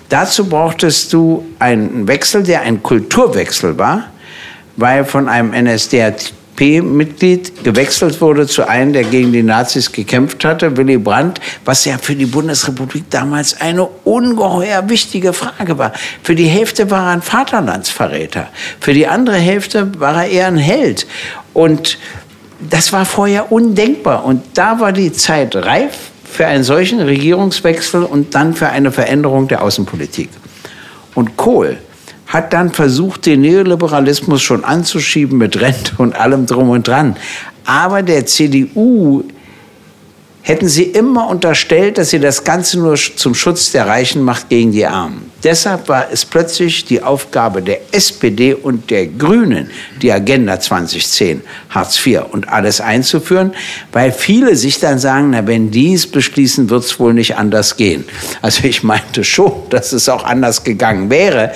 [0.09, 4.11] Dazu brauchtest du einen Wechsel, der ein Kulturwechsel war,
[4.77, 6.21] weil von einem NSDAP
[6.53, 11.99] FDP-Mitglied gewechselt wurde zu einem, der gegen die Nazis gekämpft hatte, Willy Brandt, was ja
[11.99, 15.93] für die Bundesrepublik damals eine ungeheuer wichtige Frage war.
[16.23, 18.49] Für die Hälfte war er ein Vaterlandsverräter,
[18.81, 21.07] für die andere Hälfte war er eher ein Held.
[21.53, 21.99] Und
[22.71, 24.25] das war vorher undenkbar.
[24.25, 25.93] Und da war die Zeit reif
[26.25, 30.31] für einen solchen Regierungswechsel und dann für eine Veränderung der Außenpolitik.
[31.15, 31.79] Und Kohl
[32.33, 37.15] hat dann versucht, den Neoliberalismus schon anzuschieben mit Rente und allem drum und dran.
[37.67, 39.23] Aber der CDU
[40.41, 44.73] hätten sie immer unterstellt, dass sie das Ganze nur zum Schutz der Reichen macht gegen
[44.73, 45.31] die Armen.
[45.45, 52.05] Deshalb war es plötzlich die Aufgabe der SPD und der Grünen, die Agenda 2010, Hartz
[52.05, 53.53] IV und alles einzuführen,
[53.93, 57.77] weil viele sich dann sagen, na, wenn die es beschließen, wird es wohl nicht anders
[57.77, 58.05] gehen.
[58.41, 61.53] Also ich meinte schon, dass es auch anders gegangen wäre.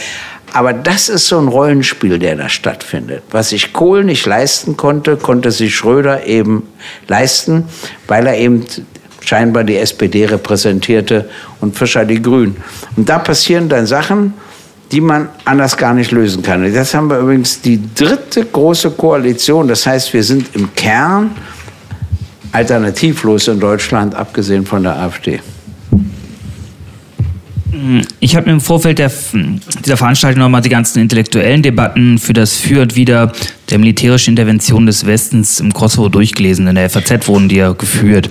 [0.56, 3.24] Aber das ist so ein Rollenspiel, der da stattfindet.
[3.30, 6.62] Was sich Kohl nicht leisten konnte, konnte sich Schröder eben
[7.08, 7.64] leisten,
[8.06, 8.64] weil er eben
[9.20, 11.28] scheinbar die SPD repräsentierte
[11.60, 12.56] und Fischer die Grünen.
[12.96, 14.32] Und da passieren dann Sachen,
[14.92, 16.64] die man anders gar nicht lösen kann.
[16.64, 19.68] Jetzt haben wir übrigens die dritte große Koalition.
[19.68, 21.36] Das heißt, wir sind im Kern
[22.52, 25.38] alternativlos in Deutschland, abgesehen von der AfD.
[28.20, 29.10] Ich habe mir im Vorfeld der,
[29.84, 33.32] dieser Veranstaltung nochmal die ganzen intellektuellen Debatten für das Für und Wider
[33.70, 36.66] der militärischen Intervention des Westens im Kosovo durchgelesen.
[36.66, 38.30] In der FAZ wurden die ja geführt.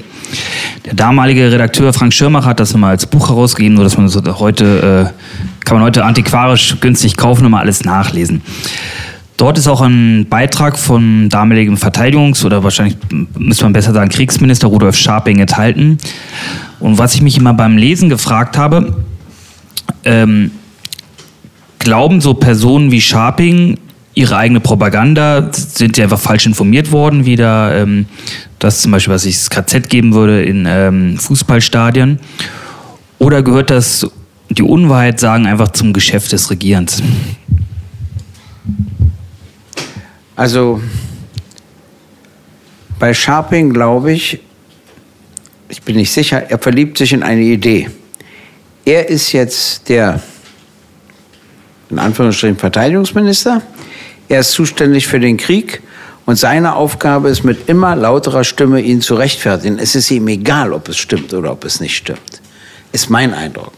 [0.86, 4.40] Der damalige Redakteur Frank Schirmacher hat das mal als Buch herausgegeben, nur dass man das
[4.40, 8.42] heute, äh, kann man heute antiquarisch günstig kaufen und mal alles nachlesen.
[9.38, 12.98] Dort ist auch ein Beitrag von damaligem Verteidigungs- oder wahrscheinlich
[13.38, 15.98] müsste man besser sagen Kriegsminister Rudolf Scharping enthalten.
[16.80, 18.96] Und was ich mich immer beim Lesen gefragt habe,
[20.06, 20.52] ähm,
[21.80, 23.78] glauben so Personen wie Scharping
[24.14, 25.50] ihre eigene Propaganda?
[25.52, 28.06] Sind die einfach falsch informiert worden, wie da ähm,
[28.60, 32.20] das zum Beispiel, was ich das KZ geben würde in ähm, Fußballstadien?
[33.20, 34.08] Oder gehört das,
[34.50, 37.02] die Unwahrheit sagen, einfach zum Geschäft des Regierens?
[40.36, 40.82] Also
[43.00, 44.40] bei Scharping glaube ich,
[45.70, 47.90] ich bin nicht sicher, er verliebt sich in eine Idee.
[48.86, 50.22] Er ist jetzt der,
[51.90, 53.64] in Anführungsstrichen, Verteidigungsminister.
[54.30, 55.82] Er ist zuständig für den Krieg
[56.28, 59.80] und seine Aufgabe ist mit immer lauterer Stimme, ihn zu rechtfertigen.
[59.80, 62.42] Es ist ihm egal, ob es stimmt oder ob es nicht stimmt.
[62.92, 63.74] Ist mein Eindruck.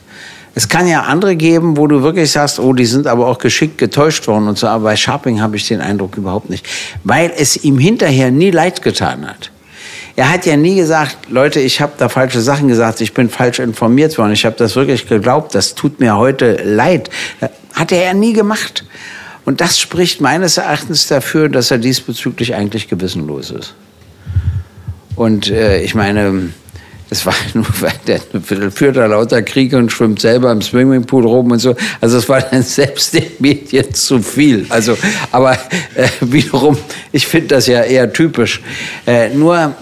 [0.56, 3.78] Es kann ja andere geben, wo du wirklich sagst, oh, die sind aber auch geschickt
[3.78, 4.67] getäuscht worden und so.
[4.67, 6.67] Aber bei Sharping habe ich den Eindruck überhaupt nicht.
[7.04, 9.52] Weil es ihm hinterher nie leid getan hat.
[10.17, 13.60] Er hat ja nie gesagt, Leute, ich habe da falsche Sachen gesagt, ich bin falsch
[13.60, 17.12] informiert worden, ich habe das wirklich geglaubt, das tut mir heute leid.
[17.73, 18.84] Hat er ja nie gemacht.
[19.45, 23.75] Und das spricht meines Erachtens dafür, dass er diesbezüglich eigentlich gewissenlos ist.
[25.15, 26.49] Und äh, ich meine,
[27.12, 28.19] das war nur, weil der
[28.71, 31.75] führt da lauter Kriege und schwimmt selber im Swimmingpool rum und so.
[32.01, 34.65] Also das war dann selbst den Medien zu viel.
[34.69, 34.97] Also,
[35.32, 35.53] aber
[35.93, 36.75] äh, wiederum,
[37.12, 38.63] ich finde das ja eher typisch.
[39.06, 39.75] Äh, nur,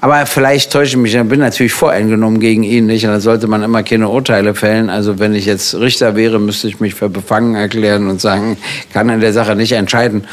[0.00, 3.04] aber vielleicht täusche ich mich, ich bin natürlich voreingenommen gegen ihn nicht.
[3.06, 4.90] Und dann sollte man immer keine Urteile fällen.
[4.90, 8.58] Also wenn ich jetzt Richter wäre, müsste ich mich für befangen erklären und sagen,
[8.92, 10.26] kann in der Sache nicht entscheiden.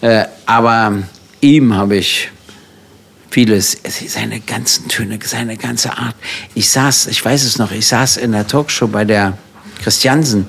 [0.00, 0.98] Äh, aber
[1.40, 2.30] ihm habe ich
[3.30, 6.14] vieles, seine ganzen Töne, seine ganze Art.
[6.54, 9.36] Ich saß, ich weiß es noch, ich saß in der Talkshow bei der
[9.82, 10.46] Christiansen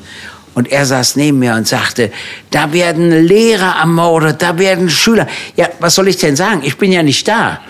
[0.54, 2.12] und er saß neben mir und sagte,
[2.50, 5.28] da werden Lehrer ermordet, da werden Schüler.
[5.56, 6.62] Ja, was soll ich denn sagen?
[6.64, 7.62] Ich bin ja nicht da.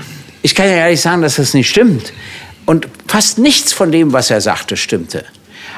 [0.42, 2.14] Ich kann ja ehrlich sagen, dass das nicht stimmt.
[2.66, 5.26] Und fast nichts von dem, was er sagte, stimmte.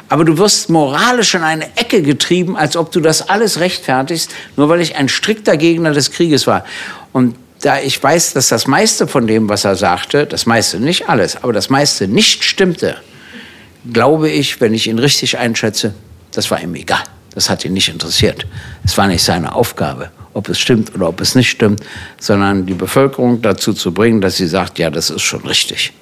[0.09, 4.69] Aber du wirst moralisch in eine Ecke getrieben, als ob du das alles rechtfertigst, nur
[4.69, 6.65] weil ich ein strikter Gegner des Krieges war.
[7.13, 11.09] Und da ich weiß, dass das meiste von dem, was er sagte, das meiste, nicht
[11.09, 12.97] alles, aber das meiste nicht stimmte,
[13.91, 15.93] glaube ich, wenn ich ihn richtig einschätze,
[16.31, 17.03] das war ihm egal.
[17.33, 18.45] Das hat ihn nicht interessiert.
[18.83, 21.81] Es war nicht seine Aufgabe, ob es stimmt oder ob es nicht stimmt,
[22.19, 25.93] sondern die Bevölkerung dazu zu bringen, dass sie sagt, ja, das ist schon richtig.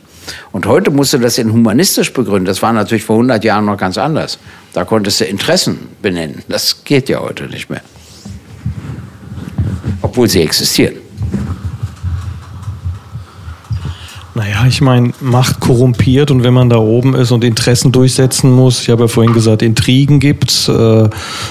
[0.52, 2.46] Und heute musst du das in humanistisch begründen.
[2.46, 4.38] Das war natürlich vor 100 Jahren noch ganz anders.
[4.74, 6.44] Da konntest du Interessen benennen.
[6.48, 7.82] Das geht ja heute nicht mehr.
[10.02, 10.96] Obwohl sie existieren.
[14.34, 18.82] Naja, ich meine, Macht korrumpiert und wenn man da oben ist und Interessen durchsetzen muss,
[18.82, 21.10] ich habe ja vorhin gesagt, Intrigen gibt's, äh,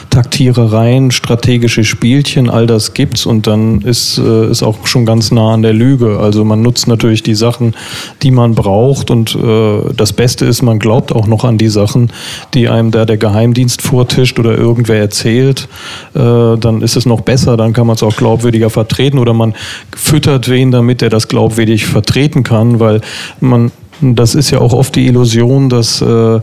[0.09, 5.53] Taktierereien, strategische Spielchen, all das gibt's und dann ist äh, ist auch schon ganz nah
[5.53, 6.19] an der Lüge.
[6.19, 7.75] Also man nutzt natürlich die Sachen,
[8.23, 12.11] die man braucht und äh, das Beste ist, man glaubt auch noch an die Sachen,
[12.55, 15.69] die einem da der Geheimdienst vortischt oder irgendwer erzählt.
[16.15, 19.55] Äh, dann ist es noch besser, dann kann man es auch glaubwürdiger vertreten oder man
[19.95, 23.01] füttert wen damit, der das glaubwürdig vertreten kann weil
[23.41, 26.41] man das ist ja auch oft die Illusion, dass äh,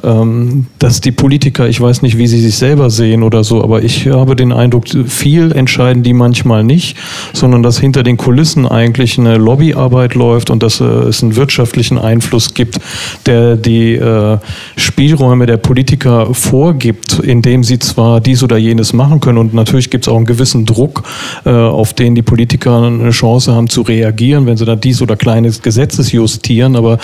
[0.00, 4.06] dass die Politiker, ich weiß nicht, wie sie sich selber sehen oder so, aber ich
[4.06, 6.96] habe den Eindruck, viel entscheiden die manchmal nicht,
[7.32, 11.98] sondern dass hinter den Kulissen eigentlich eine Lobbyarbeit läuft und dass äh, es einen wirtschaftlichen
[11.98, 12.78] Einfluss gibt,
[13.26, 14.38] der die äh,
[14.76, 19.38] Spielräume der Politiker vorgibt, indem sie zwar dies oder jenes machen können.
[19.38, 21.02] Und natürlich gibt es auch einen gewissen Druck,
[21.44, 25.16] äh, auf den die Politiker eine Chance haben zu reagieren, wenn sie da dies oder
[25.16, 26.98] kleines Gesetzes justieren, aber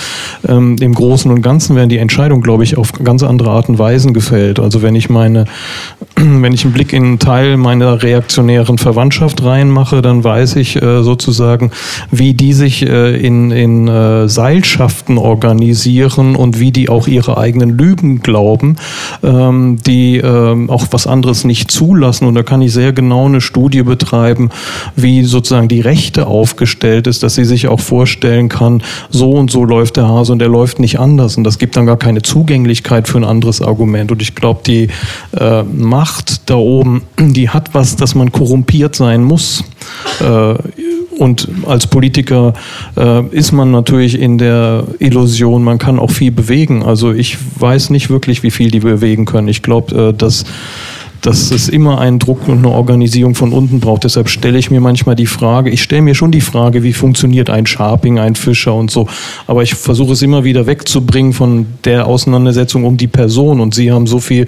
[0.46, 3.68] ähm, im Großen und Ganzen werden die Entscheidungen, glaube ich, auch auf ganz andere Art
[3.70, 4.60] und Weisen gefällt.
[4.60, 5.46] Also wenn ich meine,
[6.16, 11.02] wenn ich einen Blick in einen Teil meiner reaktionären Verwandtschaft reinmache, dann weiß ich äh,
[11.02, 11.70] sozusagen,
[12.10, 17.70] wie die sich äh, in, in äh, Seilschaften organisieren und wie die auch ihre eigenen
[17.70, 18.76] Lügen glauben,
[19.22, 22.26] ähm, die ähm, auch was anderes nicht zulassen.
[22.26, 24.50] Und da kann ich sehr genau eine Studie betreiben,
[24.94, 29.64] wie sozusagen die Rechte aufgestellt ist, dass sie sich auch vorstellen kann, so und so
[29.64, 31.38] läuft der Hase und der läuft nicht anders.
[31.38, 34.10] Und das gibt dann gar keine Zugänglichkeit für ein anderes Argument.
[34.10, 34.88] Und ich glaube, die
[35.38, 39.64] äh, Macht da oben, die hat was, dass man korrumpiert sein muss.
[40.20, 40.54] Äh,
[41.18, 42.54] und als Politiker
[42.96, 46.82] äh, ist man natürlich in der Illusion, man kann auch viel bewegen.
[46.82, 49.48] Also ich weiß nicht wirklich, wie viel die bewegen können.
[49.48, 50.44] Ich glaube, äh, dass
[51.26, 54.04] dass es immer einen Druck und eine Organisierung von unten braucht.
[54.04, 57.48] Deshalb stelle ich mir manchmal die Frage, ich stelle mir schon die Frage, wie funktioniert
[57.48, 59.08] ein Sharping, ein Fischer und so.
[59.46, 63.60] Aber ich versuche es immer wieder wegzubringen von der Auseinandersetzung um die Person.
[63.60, 64.46] Und Sie haben so viel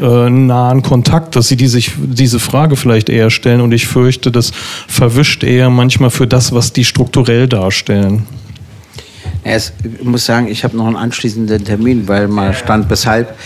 [0.00, 3.60] äh, nahen Kontakt, dass sie die sich diese Frage vielleicht eher stellen.
[3.60, 4.52] Und ich fürchte, das
[4.86, 8.26] verwischt eher manchmal für das, was die strukturell darstellen.
[9.44, 13.36] ich muss sagen, ich habe noch einen anschließenden Termin, weil mal stand weshalb.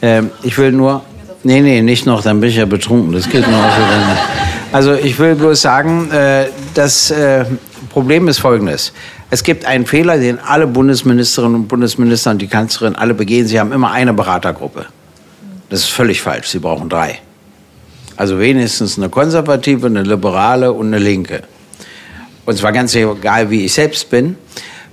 [0.00, 1.02] Ähm, ich will nur
[1.44, 3.12] Nee, nee, nicht noch, dann bin ich ja betrunken.
[3.12, 4.18] Das geht wieder.
[4.72, 7.44] Also ich will bloß sagen, äh, das äh,
[7.90, 8.92] Problem ist folgendes.
[9.30, 13.46] Es gibt einen Fehler, den alle Bundesministerinnen und Bundesminister und die Kanzlerin alle begehen.
[13.46, 14.86] Sie haben immer eine Beratergruppe.
[15.68, 16.48] Das ist völlig falsch.
[16.48, 17.18] Sie brauchen drei.
[18.16, 21.42] Also wenigstens eine konservative, eine liberale und eine linke.
[22.44, 24.36] Und zwar ganz egal, wie ich selbst bin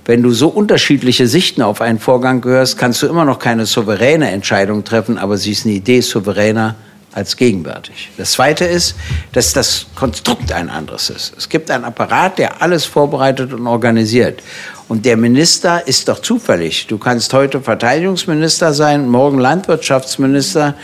[0.04, 4.30] wenn du so unterschiedliche Sichten auf einen Vorgang gehörst, kannst du immer noch keine souveräne
[4.30, 6.76] Entscheidung treffen, aber sie ist eine Idee souveräner
[7.12, 8.10] als gegenwärtig.
[8.16, 8.94] Das Zweite ist,
[9.32, 11.34] dass das Konstrukt ein anderes ist.
[11.36, 14.42] Es gibt einen Apparat, der alles vorbereitet und organisiert.
[14.88, 16.86] Und der Minister ist doch zufällig.
[16.86, 20.74] Du kannst heute Verteidigungsminister sein, morgen Landwirtschaftsminister,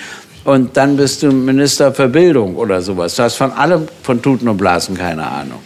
[0.47, 3.17] und dann bist du Minister für Bildung oder sowas.
[3.17, 5.59] Du hast von allem, von Tuten und Blasen keine Ahnung.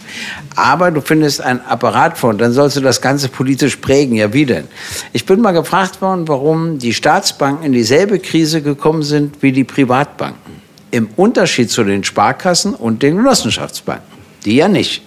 [0.57, 4.17] Aber du findest einen Apparat von, dann sollst du das Ganze politisch prägen.
[4.17, 4.65] Ja, wie denn?
[5.13, 9.65] Ich bin mal gefragt worden, warum die Staatsbanken in dieselbe Krise gekommen sind wie die
[9.65, 10.61] Privatbanken.
[10.91, 14.11] Im Unterschied zu den Sparkassen und den Genossenschaftsbanken.
[14.45, 15.03] Die ja nicht.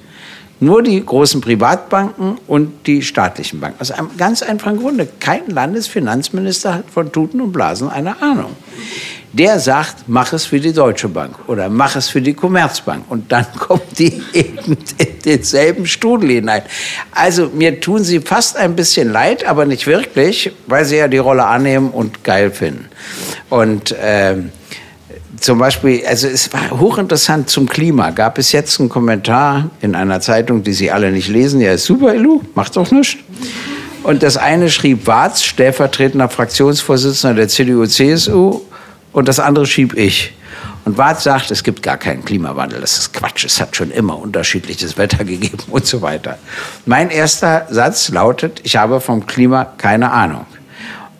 [0.60, 3.82] Nur die großen Privatbanken und die staatlichen Banken.
[3.82, 5.10] Aus einem ganz einfachen Grunde.
[5.20, 8.56] Kein Landesfinanzminister hat von Tuten und Blasen eine Ahnung
[9.34, 13.06] der sagt, mach es für die Deutsche Bank oder mach es für die Commerzbank.
[13.10, 16.62] Und dann kommt die eben in denselben Strudel hinein.
[17.12, 21.18] Also mir tun sie fast ein bisschen leid, aber nicht wirklich, weil sie ja die
[21.18, 22.86] Rolle annehmen und geil finden.
[23.50, 24.36] Und äh,
[25.40, 28.12] zum Beispiel, also es war hochinteressant zum Klima.
[28.12, 31.60] Gab es jetzt einen Kommentar in einer Zeitung, die Sie alle nicht lesen?
[31.60, 33.18] Ja, ist super, Elu, macht doch nichts.
[34.04, 38.62] Und das eine schrieb Warz, stellvertretender Fraktionsvorsitzender der CDU-CSU,
[39.14, 40.34] und das andere schieb ich.
[40.86, 42.82] Und Wart sagt, es gibt gar keinen Klimawandel.
[42.82, 43.46] Das ist Quatsch.
[43.46, 46.38] Es hat schon immer unterschiedliches Wetter gegeben und so weiter.
[46.86, 50.46] Mein erster Satz lautet, ich habe vom Klima keine Ahnung.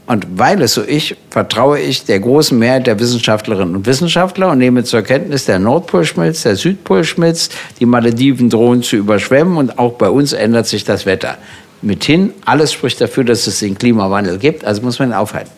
[0.06, 4.58] Und weil es so ist, vertraue ich der großen Mehrheit der Wissenschaftlerinnen und Wissenschaftler und
[4.58, 9.80] nehme zur Kenntnis, der Nordpol schmilzt, der Südpol schmilzt, die Malediven drohen zu überschwemmen und
[9.80, 11.38] auch bei uns ändert sich das Wetter
[11.84, 12.34] mithin.
[12.46, 15.52] Alles spricht dafür, dass es den Klimawandel gibt, also muss man ihn aufhalten.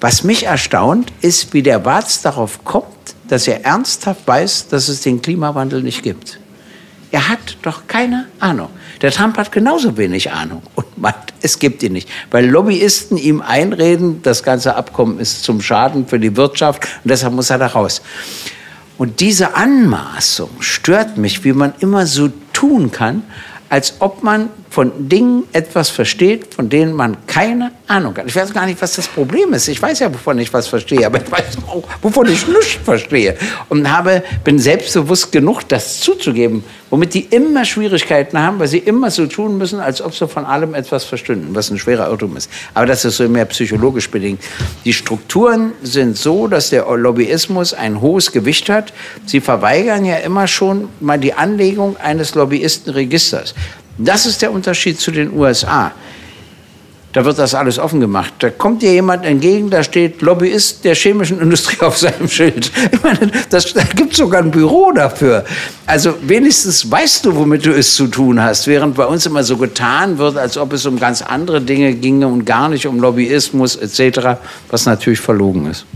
[0.00, 2.86] Was mich erstaunt, ist, wie der Watz darauf kommt,
[3.28, 6.38] dass er ernsthaft weiß, dass es den Klimawandel nicht gibt.
[7.10, 8.68] Er hat doch keine Ahnung.
[9.00, 12.08] Der Trump hat genauso wenig Ahnung und meint, es gibt ihn nicht.
[12.30, 17.32] Weil Lobbyisten ihm einreden, das ganze Abkommen ist zum Schaden für die Wirtschaft und deshalb
[17.32, 18.02] muss er da raus.
[18.98, 23.22] Und diese Anmaßung stört mich, wie man immer so tun kann,
[23.70, 28.26] als ob man von Dingen etwas versteht, von denen man keine Ahnung hat.
[28.26, 29.68] Ich weiß gar nicht, was das Problem ist.
[29.68, 33.36] Ich weiß ja, wovon ich was verstehe, aber ich weiß auch, wovon ich nichts verstehe.
[33.68, 39.10] Und habe, bin selbstbewusst genug, das zuzugeben, womit die immer Schwierigkeiten haben, weil sie immer
[39.10, 42.50] so tun müssen, als ob sie von allem etwas verstünden, was ein schwerer Irrtum ist.
[42.74, 44.42] Aber das ist so mehr psychologisch bedingt.
[44.84, 48.92] Die Strukturen sind so, dass der Lobbyismus ein hohes Gewicht hat.
[49.24, 53.54] Sie verweigern ja immer schon mal die Anlegung eines Lobbyistenregisters.
[53.98, 55.92] Das ist der Unterschied zu den USA.
[57.14, 58.34] Da wird das alles offen gemacht.
[58.38, 62.70] Da kommt dir jemand entgegen, da steht Lobbyist der chemischen Industrie auf seinem Schild.
[62.92, 65.44] Ich meine, das, da gibt es sogar ein Büro dafür.
[65.86, 69.56] Also wenigstens weißt du, womit du es zu tun hast, während bei uns immer so
[69.56, 73.76] getan wird, als ob es um ganz andere Dinge ginge und gar nicht um Lobbyismus
[73.76, 74.38] etc.,
[74.70, 75.86] was natürlich verlogen ist.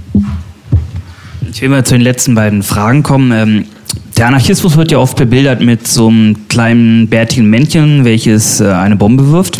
[1.52, 3.68] Ich will mal zu den letzten beiden Fragen kommen.
[4.16, 8.96] Der Anarchismus wird ja oft bebildert mit so einem kleinen bärtigen Männchen, welches äh, eine
[8.96, 9.58] Bombe wirft.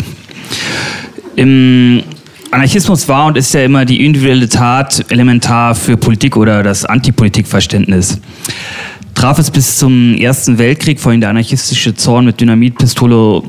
[1.35, 2.03] Im
[2.51, 8.19] Anarchismus war und ist ja immer die individuelle Tat elementar für Politik oder das Antipolitikverständnis.
[9.15, 13.43] Traf es bis zum Ersten Weltkrieg vorhin der anarchistische Zorn mit Dynamitpistole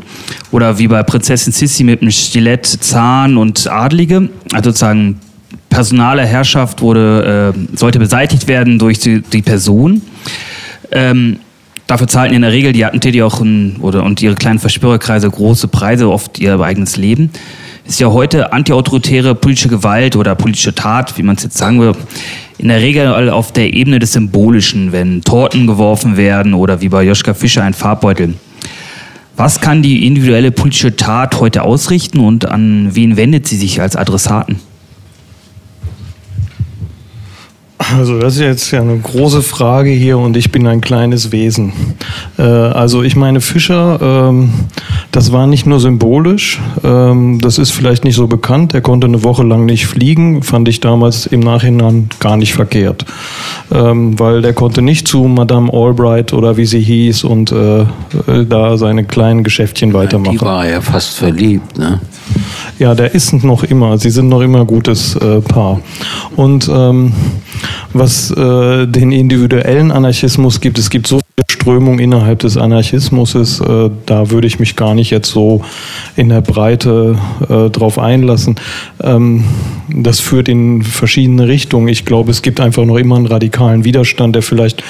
[0.52, 5.20] oder wie bei Prinzessin Sissi mit einem Stilett, Zahn und Adlige, also sozusagen
[5.68, 10.02] personale Herrschaft wurde, äh, sollte beseitigt werden durch die, die Person.
[10.94, 11.38] Ähm,
[11.86, 15.68] dafür zahlten in der Regel die Attentäter auch ein, oder, und ihre kleinen Verschwörerkreise große
[15.68, 17.30] Preise, oft ihr eigenes Leben
[17.86, 21.92] ist ja heute antiautoritäre politische Gewalt oder politische Tat, wie man es jetzt sagen will,
[22.56, 27.02] in der Regel auf der Ebene des Symbolischen, wenn Torten geworfen werden oder wie bei
[27.02, 28.34] Joschka Fischer ein Farbbeutel.
[29.36, 33.96] Was kann die individuelle politische Tat heute ausrichten und an wen wendet sie sich als
[33.96, 34.60] Adressaten?
[37.76, 41.72] Also das ist jetzt ja eine große Frage hier und ich bin ein kleines Wesen.
[42.38, 44.52] Äh, also ich meine, Fischer, ähm,
[45.10, 48.74] das war nicht nur symbolisch, ähm, das ist vielleicht nicht so bekannt.
[48.74, 53.04] Er konnte eine Woche lang nicht fliegen, fand ich damals im Nachhinein gar nicht verkehrt.
[53.72, 57.86] Ähm, weil der konnte nicht zu Madame Albright oder wie sie hieß und äh,
[58.48, 60.38] da seine kleinen Geschäftchen weitermachen.
[60.38, 62.00] Die war ja fast verliebt, ne?
[62.78, 65.80] Ja, der ist noch immer, sie sind noch immer ein gutes äh, Paar.
[66.34, 67.12] Und ähm,
[67.92, 73.90] was äh, den individuellen Anarchismus gibt, es gibt so viele Strömungen innerhalb des Anarchismus, äh,
[74.06, 75.62] da würde ich mich gar nicht jetzt so
[76.16, 77.16] in der Breite
[77.48, 78.56] äh, drauf einlassen.
[79.00, 79.44] Ähm,
[79.88, 81.86] das führt in verschiedene Richtungen.
[81.86, 84.82] Ich glaube, es gibt einfach noch immer einen radikalen Widerstand, der vielleicht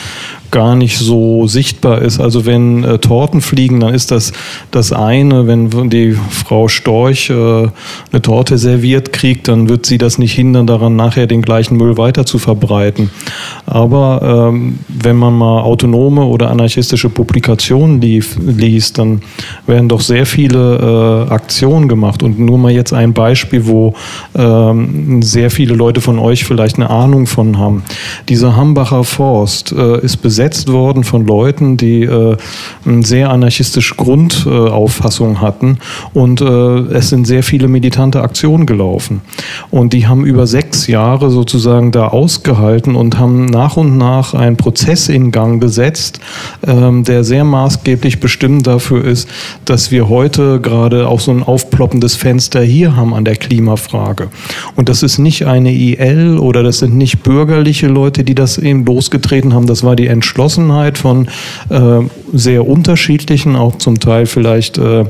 [0.51, 2.21] gar nicht so sichtbar ist.
[2.21, 4.33] Also wenn äh, Torten fliegen, dann ist das
[4.71, 5.49] das eine.
[5.49, 10.69] Wenn die Frau Storch äh, eine Torte serviert kriegt, dann wird sie das nicht hindern,
[10.69, 13.11] daran nachher den gleichen Müll weiter zu verbreiten.
[13.67, 19.23] Aber ähm, wenn man mal autonome oder anarchistische Publikationen lief, liest, dann
[19.67, 22.23] werden doch sehr viele äh, Aktionen gemacht.
[22.23, 23.95] Und nur mal jetzt ein Beispiel, wo
[24.37, 27.83] ähm, sehr viele Leute von euch vielleicht eine Ahnung von haben.
[28.29, 32.37] Dieser Hambacher Forst äh, ist besetzt besetzt worden von Leuten, die äh,
[32.85, 35.79] eine sehr anarchistische Grundauffassung hatten.
[36.13, 39.23] Und äh, es sind sehr viele militante Aktionen gelaufen.
[39.71, 44.59] Und die haben über sechs Jahre sozusagen da ausgehalten und haben nach und nach einen
[44.59, 46.21] Prozess in Gang gesetzt,
[46.67, 49.31] ähm, der sehr maßgeblich bestimmt dafür ist,
[49.65, 54.29] dass wir heute gerade auch so ein aufploppendes Fenster hier haben an der Klimafrage.
[54.77, 58.85] Und das ist nicht eine IL oder das sind nicht bürgerliche Leute, die das eben
[58.85, 59.67] losgetreten haben.
[59.67, 61.29] Das war die Entscheidung Entschlossenheit von
[61.69, 62.01] äh,
[62.33, 65.05] sehr unterschiedlichen, auch zum Teil vielleicht äh,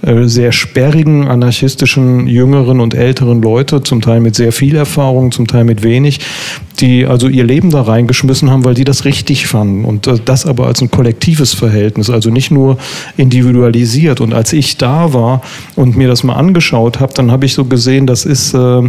[0.00, 5.46] äh, sehr sperrigen, anarchistischen jüngeren und älteren Leute, zum Teil mit sehr viel Erfahrung, zum
[5.46, 6.20] Teil mit wenig,
[6.80, 9.84] die also ihr Leben da reingeschmissen haben, weil die das richtig fanden.
[9.84, 12.78] Und äh, das aber als ein kollektives Verhältnis, also nicht nur
[13.18, 14.22] individualisiert.
[14.22, 15.42] Und als ich da war
[15.76, 18.82] und mir das mal angeschaut habe, dann habe ich so gesehen, das ist äh,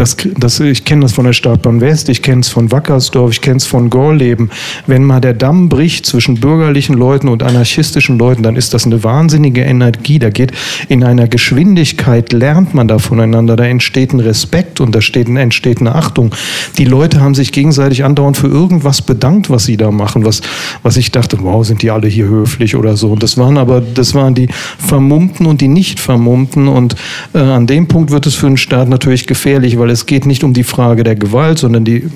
[0.00, 3.42] das, das, ich kenne das von der Startbahn West, ich kenne es von Wackersdorf, ich
[3.42, 4.50] kenne es von Gorleben.
[4.86, 9.04] Wenn mal der Damm bricht zwischen bürgerlichen Leuten und anarchistischen Leuten, dann ist das eine
[9.04, 10.18] wahnsinnige Energie.
[10.18, 10.52] Da geht
[10.88, 13.56] in einer Geschwindigkeit, lernt man da voneinander.
[13.56, 16.34] Da entsteht ein Respekt und da steht, entsteht eine Achtung.
[16.78, 20.24] Die Leute haben sich gegenseitig andauernd für irgendwas bedankt, was sie da machen.
[20.24, 20.40] Was,
[20.82, 23.12] was ich dachte, wow, sind die alle hier höflich oder so.
[23.12, 24.48] Und das waren aber, das waren die
[24.78, 26.68] Vermummten und die nicht Vermummten.
[26.68, 26.96] Und
[27.34, 30.44] äh, an dem Punkt wird es für einen Staat natürlich gefährlich, weil es geht nicht
[30.44, 32.08] um die Frage der Gewalt, sondern die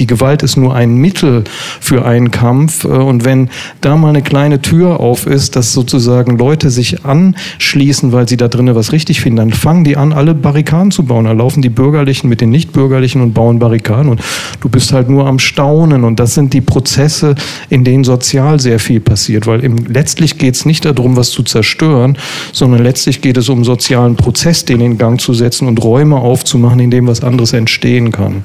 [0.00, 1.44] die Gewalt ist nur ein Mittel
[1.80, 2.84] für einen Kampf.
[2.84, 8.12] Äh, und wenn da mal eine kleine Tür auf ist, dass sozusagen Leute sich anschließen,
[8.12, 11.26] weil sie da drinnen was richtig finden, dann fangen die an, alle Barrikaden zu bauen.
[11.26, 14.10] Da laufen die Bürgerlichen mit den Nichtbürgerlichen und bauen Barrikaden.
[14.10, 14.20] Und
[14.60, 16.04] du bist halt nur am Staunen.
[16.04, 17.34] Und das sind die Prozesse,
[17.68, 19.46] in denen sozial sehr viel passiert.
[19.46, 22.16] Weil im, letztlich geht es nicht darum, was zu zerstören,
[22.52, 26.80] sondern letztlich geht es um sozialen Prozess, den in Gang zu setzen und Räume aufzumachen,
[26.80, 28.44] in dem was anderes entstehen kann.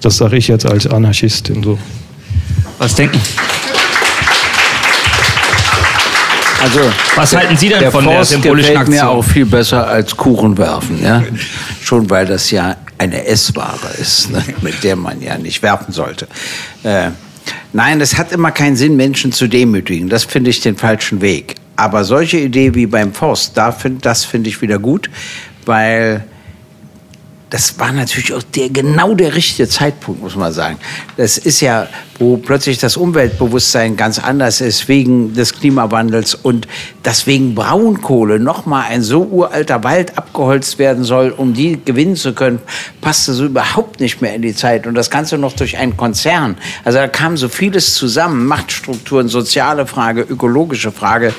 [0.00, 1.78] Das sage ich jetzt als Anarchistin so.
[2.78, 3.20] Was denken?
[6.62, 6.80] Also,
[7.14, 9.06] was halten Sie denn der von Forst der symbolischen gefällt Aktion?
[9.06, 11.22] mir auch viel besser als Kuchen werfen, ja?
[11.82, 14.42] Schon weil das ja eine Essware ist, ne?
[14.62, 16.26] mit der man ja nicht werfen sollte.
[16.82, 17.10] Äh,
[17.72, 20.08] nein, es hat immer keinen Sinn, Menschen zu demütigen.
[20.08, 21.56] Das finde ich den falschen Weg.
[21.76, 25.10] Aber solche Idee wie beim Forst, da find, das finde ich wieder gut,
[25.66, 26.24] weil
[27.50, 30.78] das war natürlich auch der, genau der richtige Zeitpunkt, muss man sagen.
[31.16, 31.86] Das ist ja,
[32.18, 36.66] wo plötzlich das Umweltbewusstsein ganz anders ist wegen des Klimawandels und
[37.04, 42.58] deswegen Braunkohle nochmal ein so uralter Wald abgeholzt werden soll, um die gewinnen zu können,
[43.00, 44.88] passte so überhaupt nicht mehr in die Zeit.
[44.88, 46.56] Und das Ganze noch durch einen Konzern.
[46.84, 48.46] Also da kam so vieles zusammen.
[48.46, 51.32] Machtstrukturen, soziale Frage, ökologische Frage.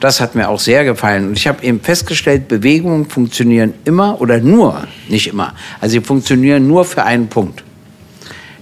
[0.00, 1.28] Das hat mir auch sehr gefallen.
[1.28, 5.54] Und ich habe eben festgestellt, Bewegungen funktionieren immer oder nur Nicht immer.
[5.80, 7.62] Also sie funktionieren nur für einen Punkt.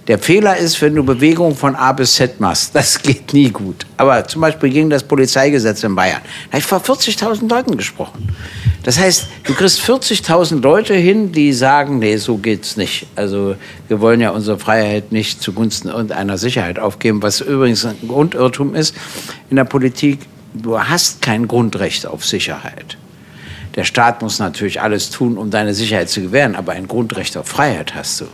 [0.09, 2.74] Der Fehler ist, wenn du Bewegungen von A bis Z machst.
[2.82, 3.86] Das geht nie gut.
[3.97, 6.20] Aber zum Beispiel gegen das Polizeigesetz in Bayern.
[6.51, 8.34] Da habe ich vor 40.000 Leuten gesprochen.
[8.82, 13.07] Das heißt, du kriegst 40.000 Leute hin, die sagen, nee, so geht's nicht.
[13.14, 13.55] Also
[13.86, 18.97] wir wollen ja unsere Freiheit nicht zugunsten irgendeiner Sicherheit aufgeben, was übrigens ein Grundirrtum ist
[19.51, 20.26] in der Politik.
[20.53, 22.99] Du hast kein Grundrecht auf Sicherheit.
[23.74, 27.48] Der Staat muss natürlich alles tun, um deine Sicherheit zu gewähren, aber ein Grundrecht auf
[27.48, 28.26] Freiheit hast du.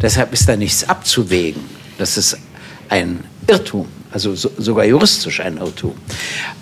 [0.00, 1.62] Deshalb ist da nichts abzuwägen.
[1.98, 2.36] Das ist
[2.88, 5.94] ein Irrtum, also so, sogar juristisch ein Irrtum.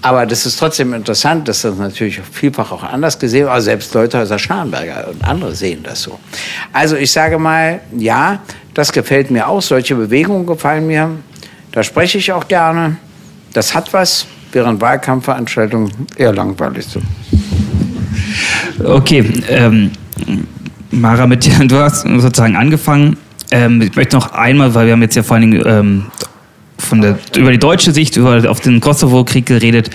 [0.01, 3.53] Aber das ist trotzdem interessant, dass das natürlich vielfach auch anders gesehen wird.
[3.53, 6.19] Also selbst Leuthäuser Scharnberger und andere sehen das so.
[6.73, 8.41] Also ich sage mal, ja,
[8.75, 9.61] das gefällt mir auch.
[9.61, 11.11] Solche Bewegungen gefallen mir.
[11.73, 12.97] Da spreche ich auch gerne.
[13.53, 17.05] Das hat was, während Wahlkampfveranstaltungen eher langweilig sind.
[18.83, 19.91] Okay, ähm,
[20.91, 23.17] Mara, mit dir, du hast sozusagen angefangen.
[23.51, 26.07] Ähm, ich möchte noch einmal, weil wir haben jetzt ja vor allen Dingen ähm,
[26.79, 29.91] von der, über die deutsche Sicht, über auf den Kosovo-Krieg geredet.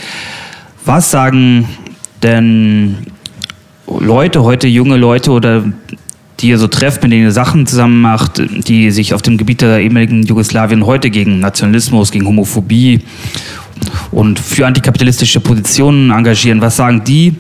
[0.86, 1.68] Was sagen
[2.22, 2.98] denn
[3.88, 5.64] Leute, heute junge Leute oder
[6.40, 9.62] die ihr so trefft, mit denen ihr Sachen zusammen macht, die sich auf dem Gebiet
[9.62, 13.02] der ehemaligen Jugoslawien heute gegen Nationalismus, gegen Homophobie
[14.12, 16.62] und für antikapitalistische Positionen engagieren.
[16.62, 17.36] Was sagen die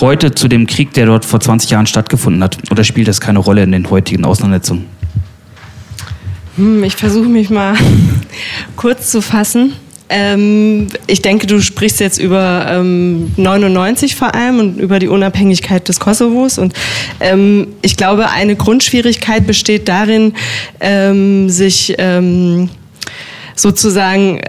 [0.00, 2.58] heute zu dem Krieg, der dort vor 20 Jahren stattgefunden hat?
[2.70, 4.86] Oder spielt das keine Rolle in den heutigen Auseinandersetzungen?
[6.56, 7.76] Hm, ich versuche mich mal
[8.76, 9.74] kurz zu fassen.
[10.10, 15.88] Ähm, ich denke, du sprichst jetzt über ähm, 99 vor allem und über die Unabhängigkeit
[15.88, 16.58] des Kosovos.
[16.58, 16.74] Und
[17.20, 20.34] ähm, ich glaube, eine Grundschwierigkeit besteht darin,
[20.80, 22.68] ähm, sich ähm,
[23.56, 24.40] sozusagen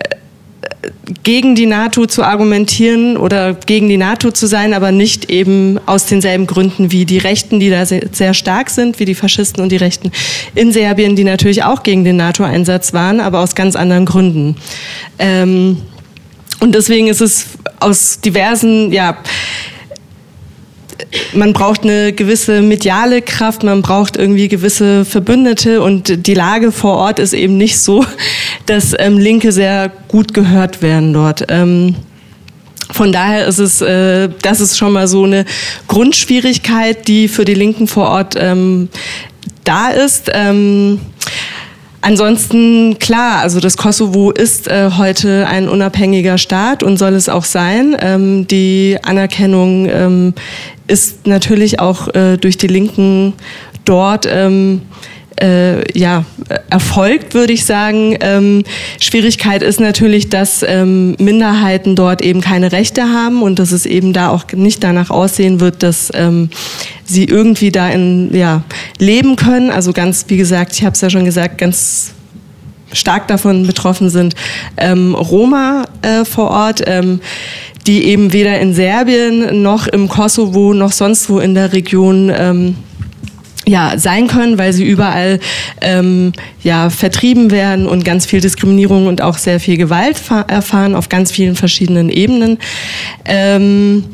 [1.24, 6.06] gegen die NATO zu argumentieren oder gegen die NATO zu sein, aber nicht eben aus
[6.06, 9.78] denselben Gründen wie die Rechten, die da sehr stark sind, wie die Faschisten und die
[9.78, 10.12] Rechten
[10.54, 14.56] in Serbien, die natürlich auch gegen den NATO-Einsatz waren, aber aus ganz anderen Gründen.
[15.20, 15.82] Ähm,
[16.60, 17.48] und deswegen ist es
[17.80, 19.18] aus diversen, ja,
[21.34, 26.98] man braucht eine gewisse mediale Kraft, man braucht irgendwie gewisse Verbündete und die Lage vor
[26.98, 28.06] Ort ist eben nicht so,
[28.66, 31.46] dass ähm, Linke sehr gut gehört werden dort.
[31.50, 31.96] Ähm,
[32.92, 35.46] von daher ist es, äh, das ist schon mal so eine
[35.88, 38.90] Grundschwierigkeit, die für die Linken vor Ort ähm,
[39.64, 40.30] da ist.
[40.34, 41.00] Ähm,
[42.06, 47.46] Ansonsten klar, also das Kosovo ist äh, heute ein unabhängiger Staat und soll es auch
[47.46, 47.98] sein.
[48.00, 50.34] Ähm, die Anerkennung ähm,
[50.86, 53.34] ist natürlich auch äh, durch die Linken
[53.86, 54.84] dort ähm,
[55.42, 56.26] äh, ja,
[56.70, 58.18] erfolgt, würde ich sagen.
[58.22, 58.64] Ähm,
[59.00, 64.14] Schwierigkeit ist natürlich, dass ähm, Minderheiten dort eben keine Rechte haben und dass es eben
[64.14, 66.50] da auch nicht danach aussehen wird, dass ähm,
[67.04, 68.64] sie irgendwie da in, ja,
[68.98, 69.70] leben können.
[69.70, 72.14] Also ganz, wie gesagt, ich habe es ja schon gesagt, ganz
[72.94, 74.36] stark davon betroffen sind
[74.78, 76.84] ähm, Roma äh, vor Ort.
[76.86, 77.20] Ähm,
[77.88, 82.76] die eben weder in Serbien noch im Kosovo noch sonst wo in der Region ähm,
[83.66, 85.40] ja, sein können, weil sie überall
[85.82, 91.10] ähm, ja, vertrieben werden und ganz viel Diskriminierung und auch sehr viel Gewalt erfahren auf
[91.10, 92.60] ganz vielen verschiedenen Ebenen.
[93.26, 94.06] Ähm,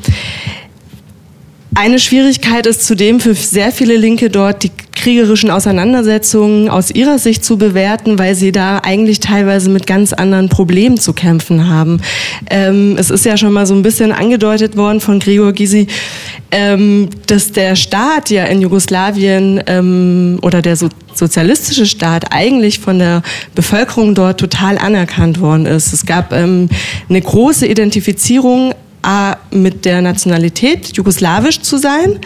[1.74, 4.70] eine Schwierigkeit ist zudem für sehr viele Linke dort, die
[5.02, 10.48] kriegerischen Auseinandersetzungen aus ihrer Sicht zu bewerten, weil sie da eigentlich teilweise mit ganz anderen
[10.48, 12.00] Problemen zu kämpfen haben.
[12.48, 15.88] Ähm, es ist ja schon mal so ein bisschen angedeutet worden von Gregor Gysi,
[16.52, 23.00] ähm, dass der Staat ja in Jugoslawien ähm, oder der so sozialistische Staat eigentlich von
[23.00, 23.22] der
[23.56, 25.92] Bevölkerung dort total anerkannt worden ist.
[25.92, 26.68] Es gab ähm,
[27.08, 28.72] eine große Identifizierung
[29.02, 32.20] A, mit der Nationalität jugoslawisch zu sein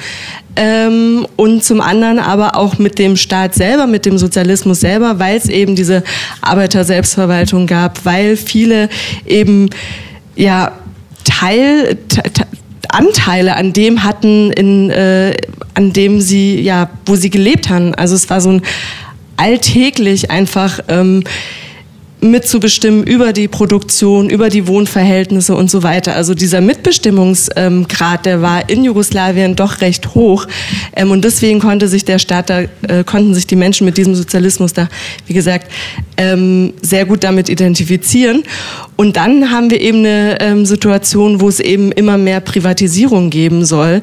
[0.56, 5.36] ähm, und zum anderen aber auch mit dem Staat selber, mit dem Sozialismus selber, weil
[5.36, 6.02] es eben diese
[6.40, 8.88] Arbeiter-Selbstverwaltung gab, weil viele
[9.26, 9.70] eben
[10.34, 10.72] ja
[11.24, 11.98] Teil,
[12.88, 15.36] Anteile an dem hatten, in, äh,
[15.74, 17.94] an dem sie, ja, wo sie gelebt haben.
[17.94, 18.62] Also es war so ein
[19.36, 21.24] alltäglich einfach ähm,
[22.26, 26.14] mitzubestimmen über die Produktion, über die Wohnverhältnisse und so weiter.
[26.14, 30.46] Also dieser Mitbestimmungsgrad, der war in Jugoslawien doch recht hoch.
[30.94, 34.14] Ähm, und deswegen konnte sich der Staat da, äh, konnten sich die Menschen mit diesem
[34.14, 34.88] Sozialismus da,
[35.26, 35.70] wie gesagt,
[36.16, 38.42] ähm, sehr gut damit identifizieren.
[38.96, 43.64] Und dann haben wir eben eine ähm, Situation, wo es eben immer mehr Privatisierung geben
[43.64, 44.00] soll,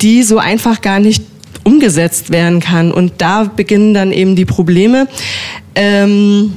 [0.00, 1.22] die so einfach gar nicht
[1.64, 2.92] umgesetzt werden kann.
[2.92, 5.08] Und da beginnen dann eben die Probleme.
[5.74, 6.52] Ähm,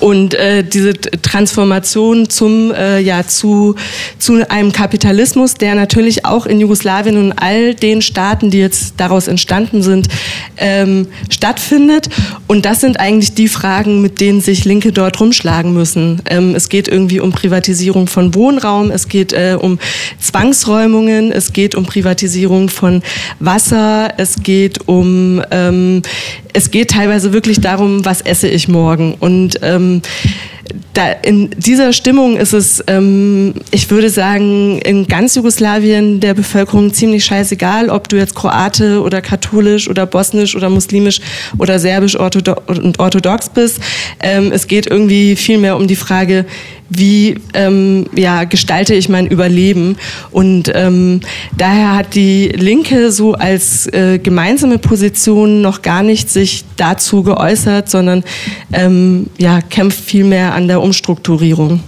[0.00, 3.74] Und äh, diese Transformation zum, äh, ja, zu,
[4.18, 9.28] zu einem Kapitalismus, der natürlich auch in Jugoslawien und all den Staaten, die jetzt daraus
[9.28, 10.08] entstanden sind,
[10.56, 12.08] ähm, stattfindet.
[12.46, 16.22] Und das sind eigentlich die Fragen, mit denen sich Linke dort rumschlagen müssen.
[16.26, 19.78] Ähm, es geht irgendwie um Privatisierung von Wohnraum, es geht äh, um
[20.18, 23.02] Zwangsräumungen, es geht um Privatisierung von
[23.38, 26.02] Wasser, es geht um ähm,
[26.52, 29.14] es geht teilweise wirklich darum, was esse ich morgen.
[29.14, 29.89] Und ähm,
[30.92, 36.92] da in dieser Stimmung ist es, ähm, ich würde sagen, in ganz Jugoslawien der Bevölkerung
[36.92, 41.20] ziemlich scheißegal, ob du jetzt Kroate oder katholisch oder bosnisch oder muslimisch
[41.58, 43.80] oder serbisch und orthodox bist.
[44.20, 46.44] Ähm, es geht irgendwie viel mehr um die Frage,
[46.90, 49.96] wie ähm, ja, gestalte ich mein Überleben.
[50.30, 51.20] Und ähm,
[51.56, 57.88] daher hat die Linke so als äh, gemeinsame Position noch gar nicht sich dazu geäußert,
[57.88, 58.24] sondern
[58.72, 61.80] ähm, ja, kämpft vielmehr an der Umstrukturierung.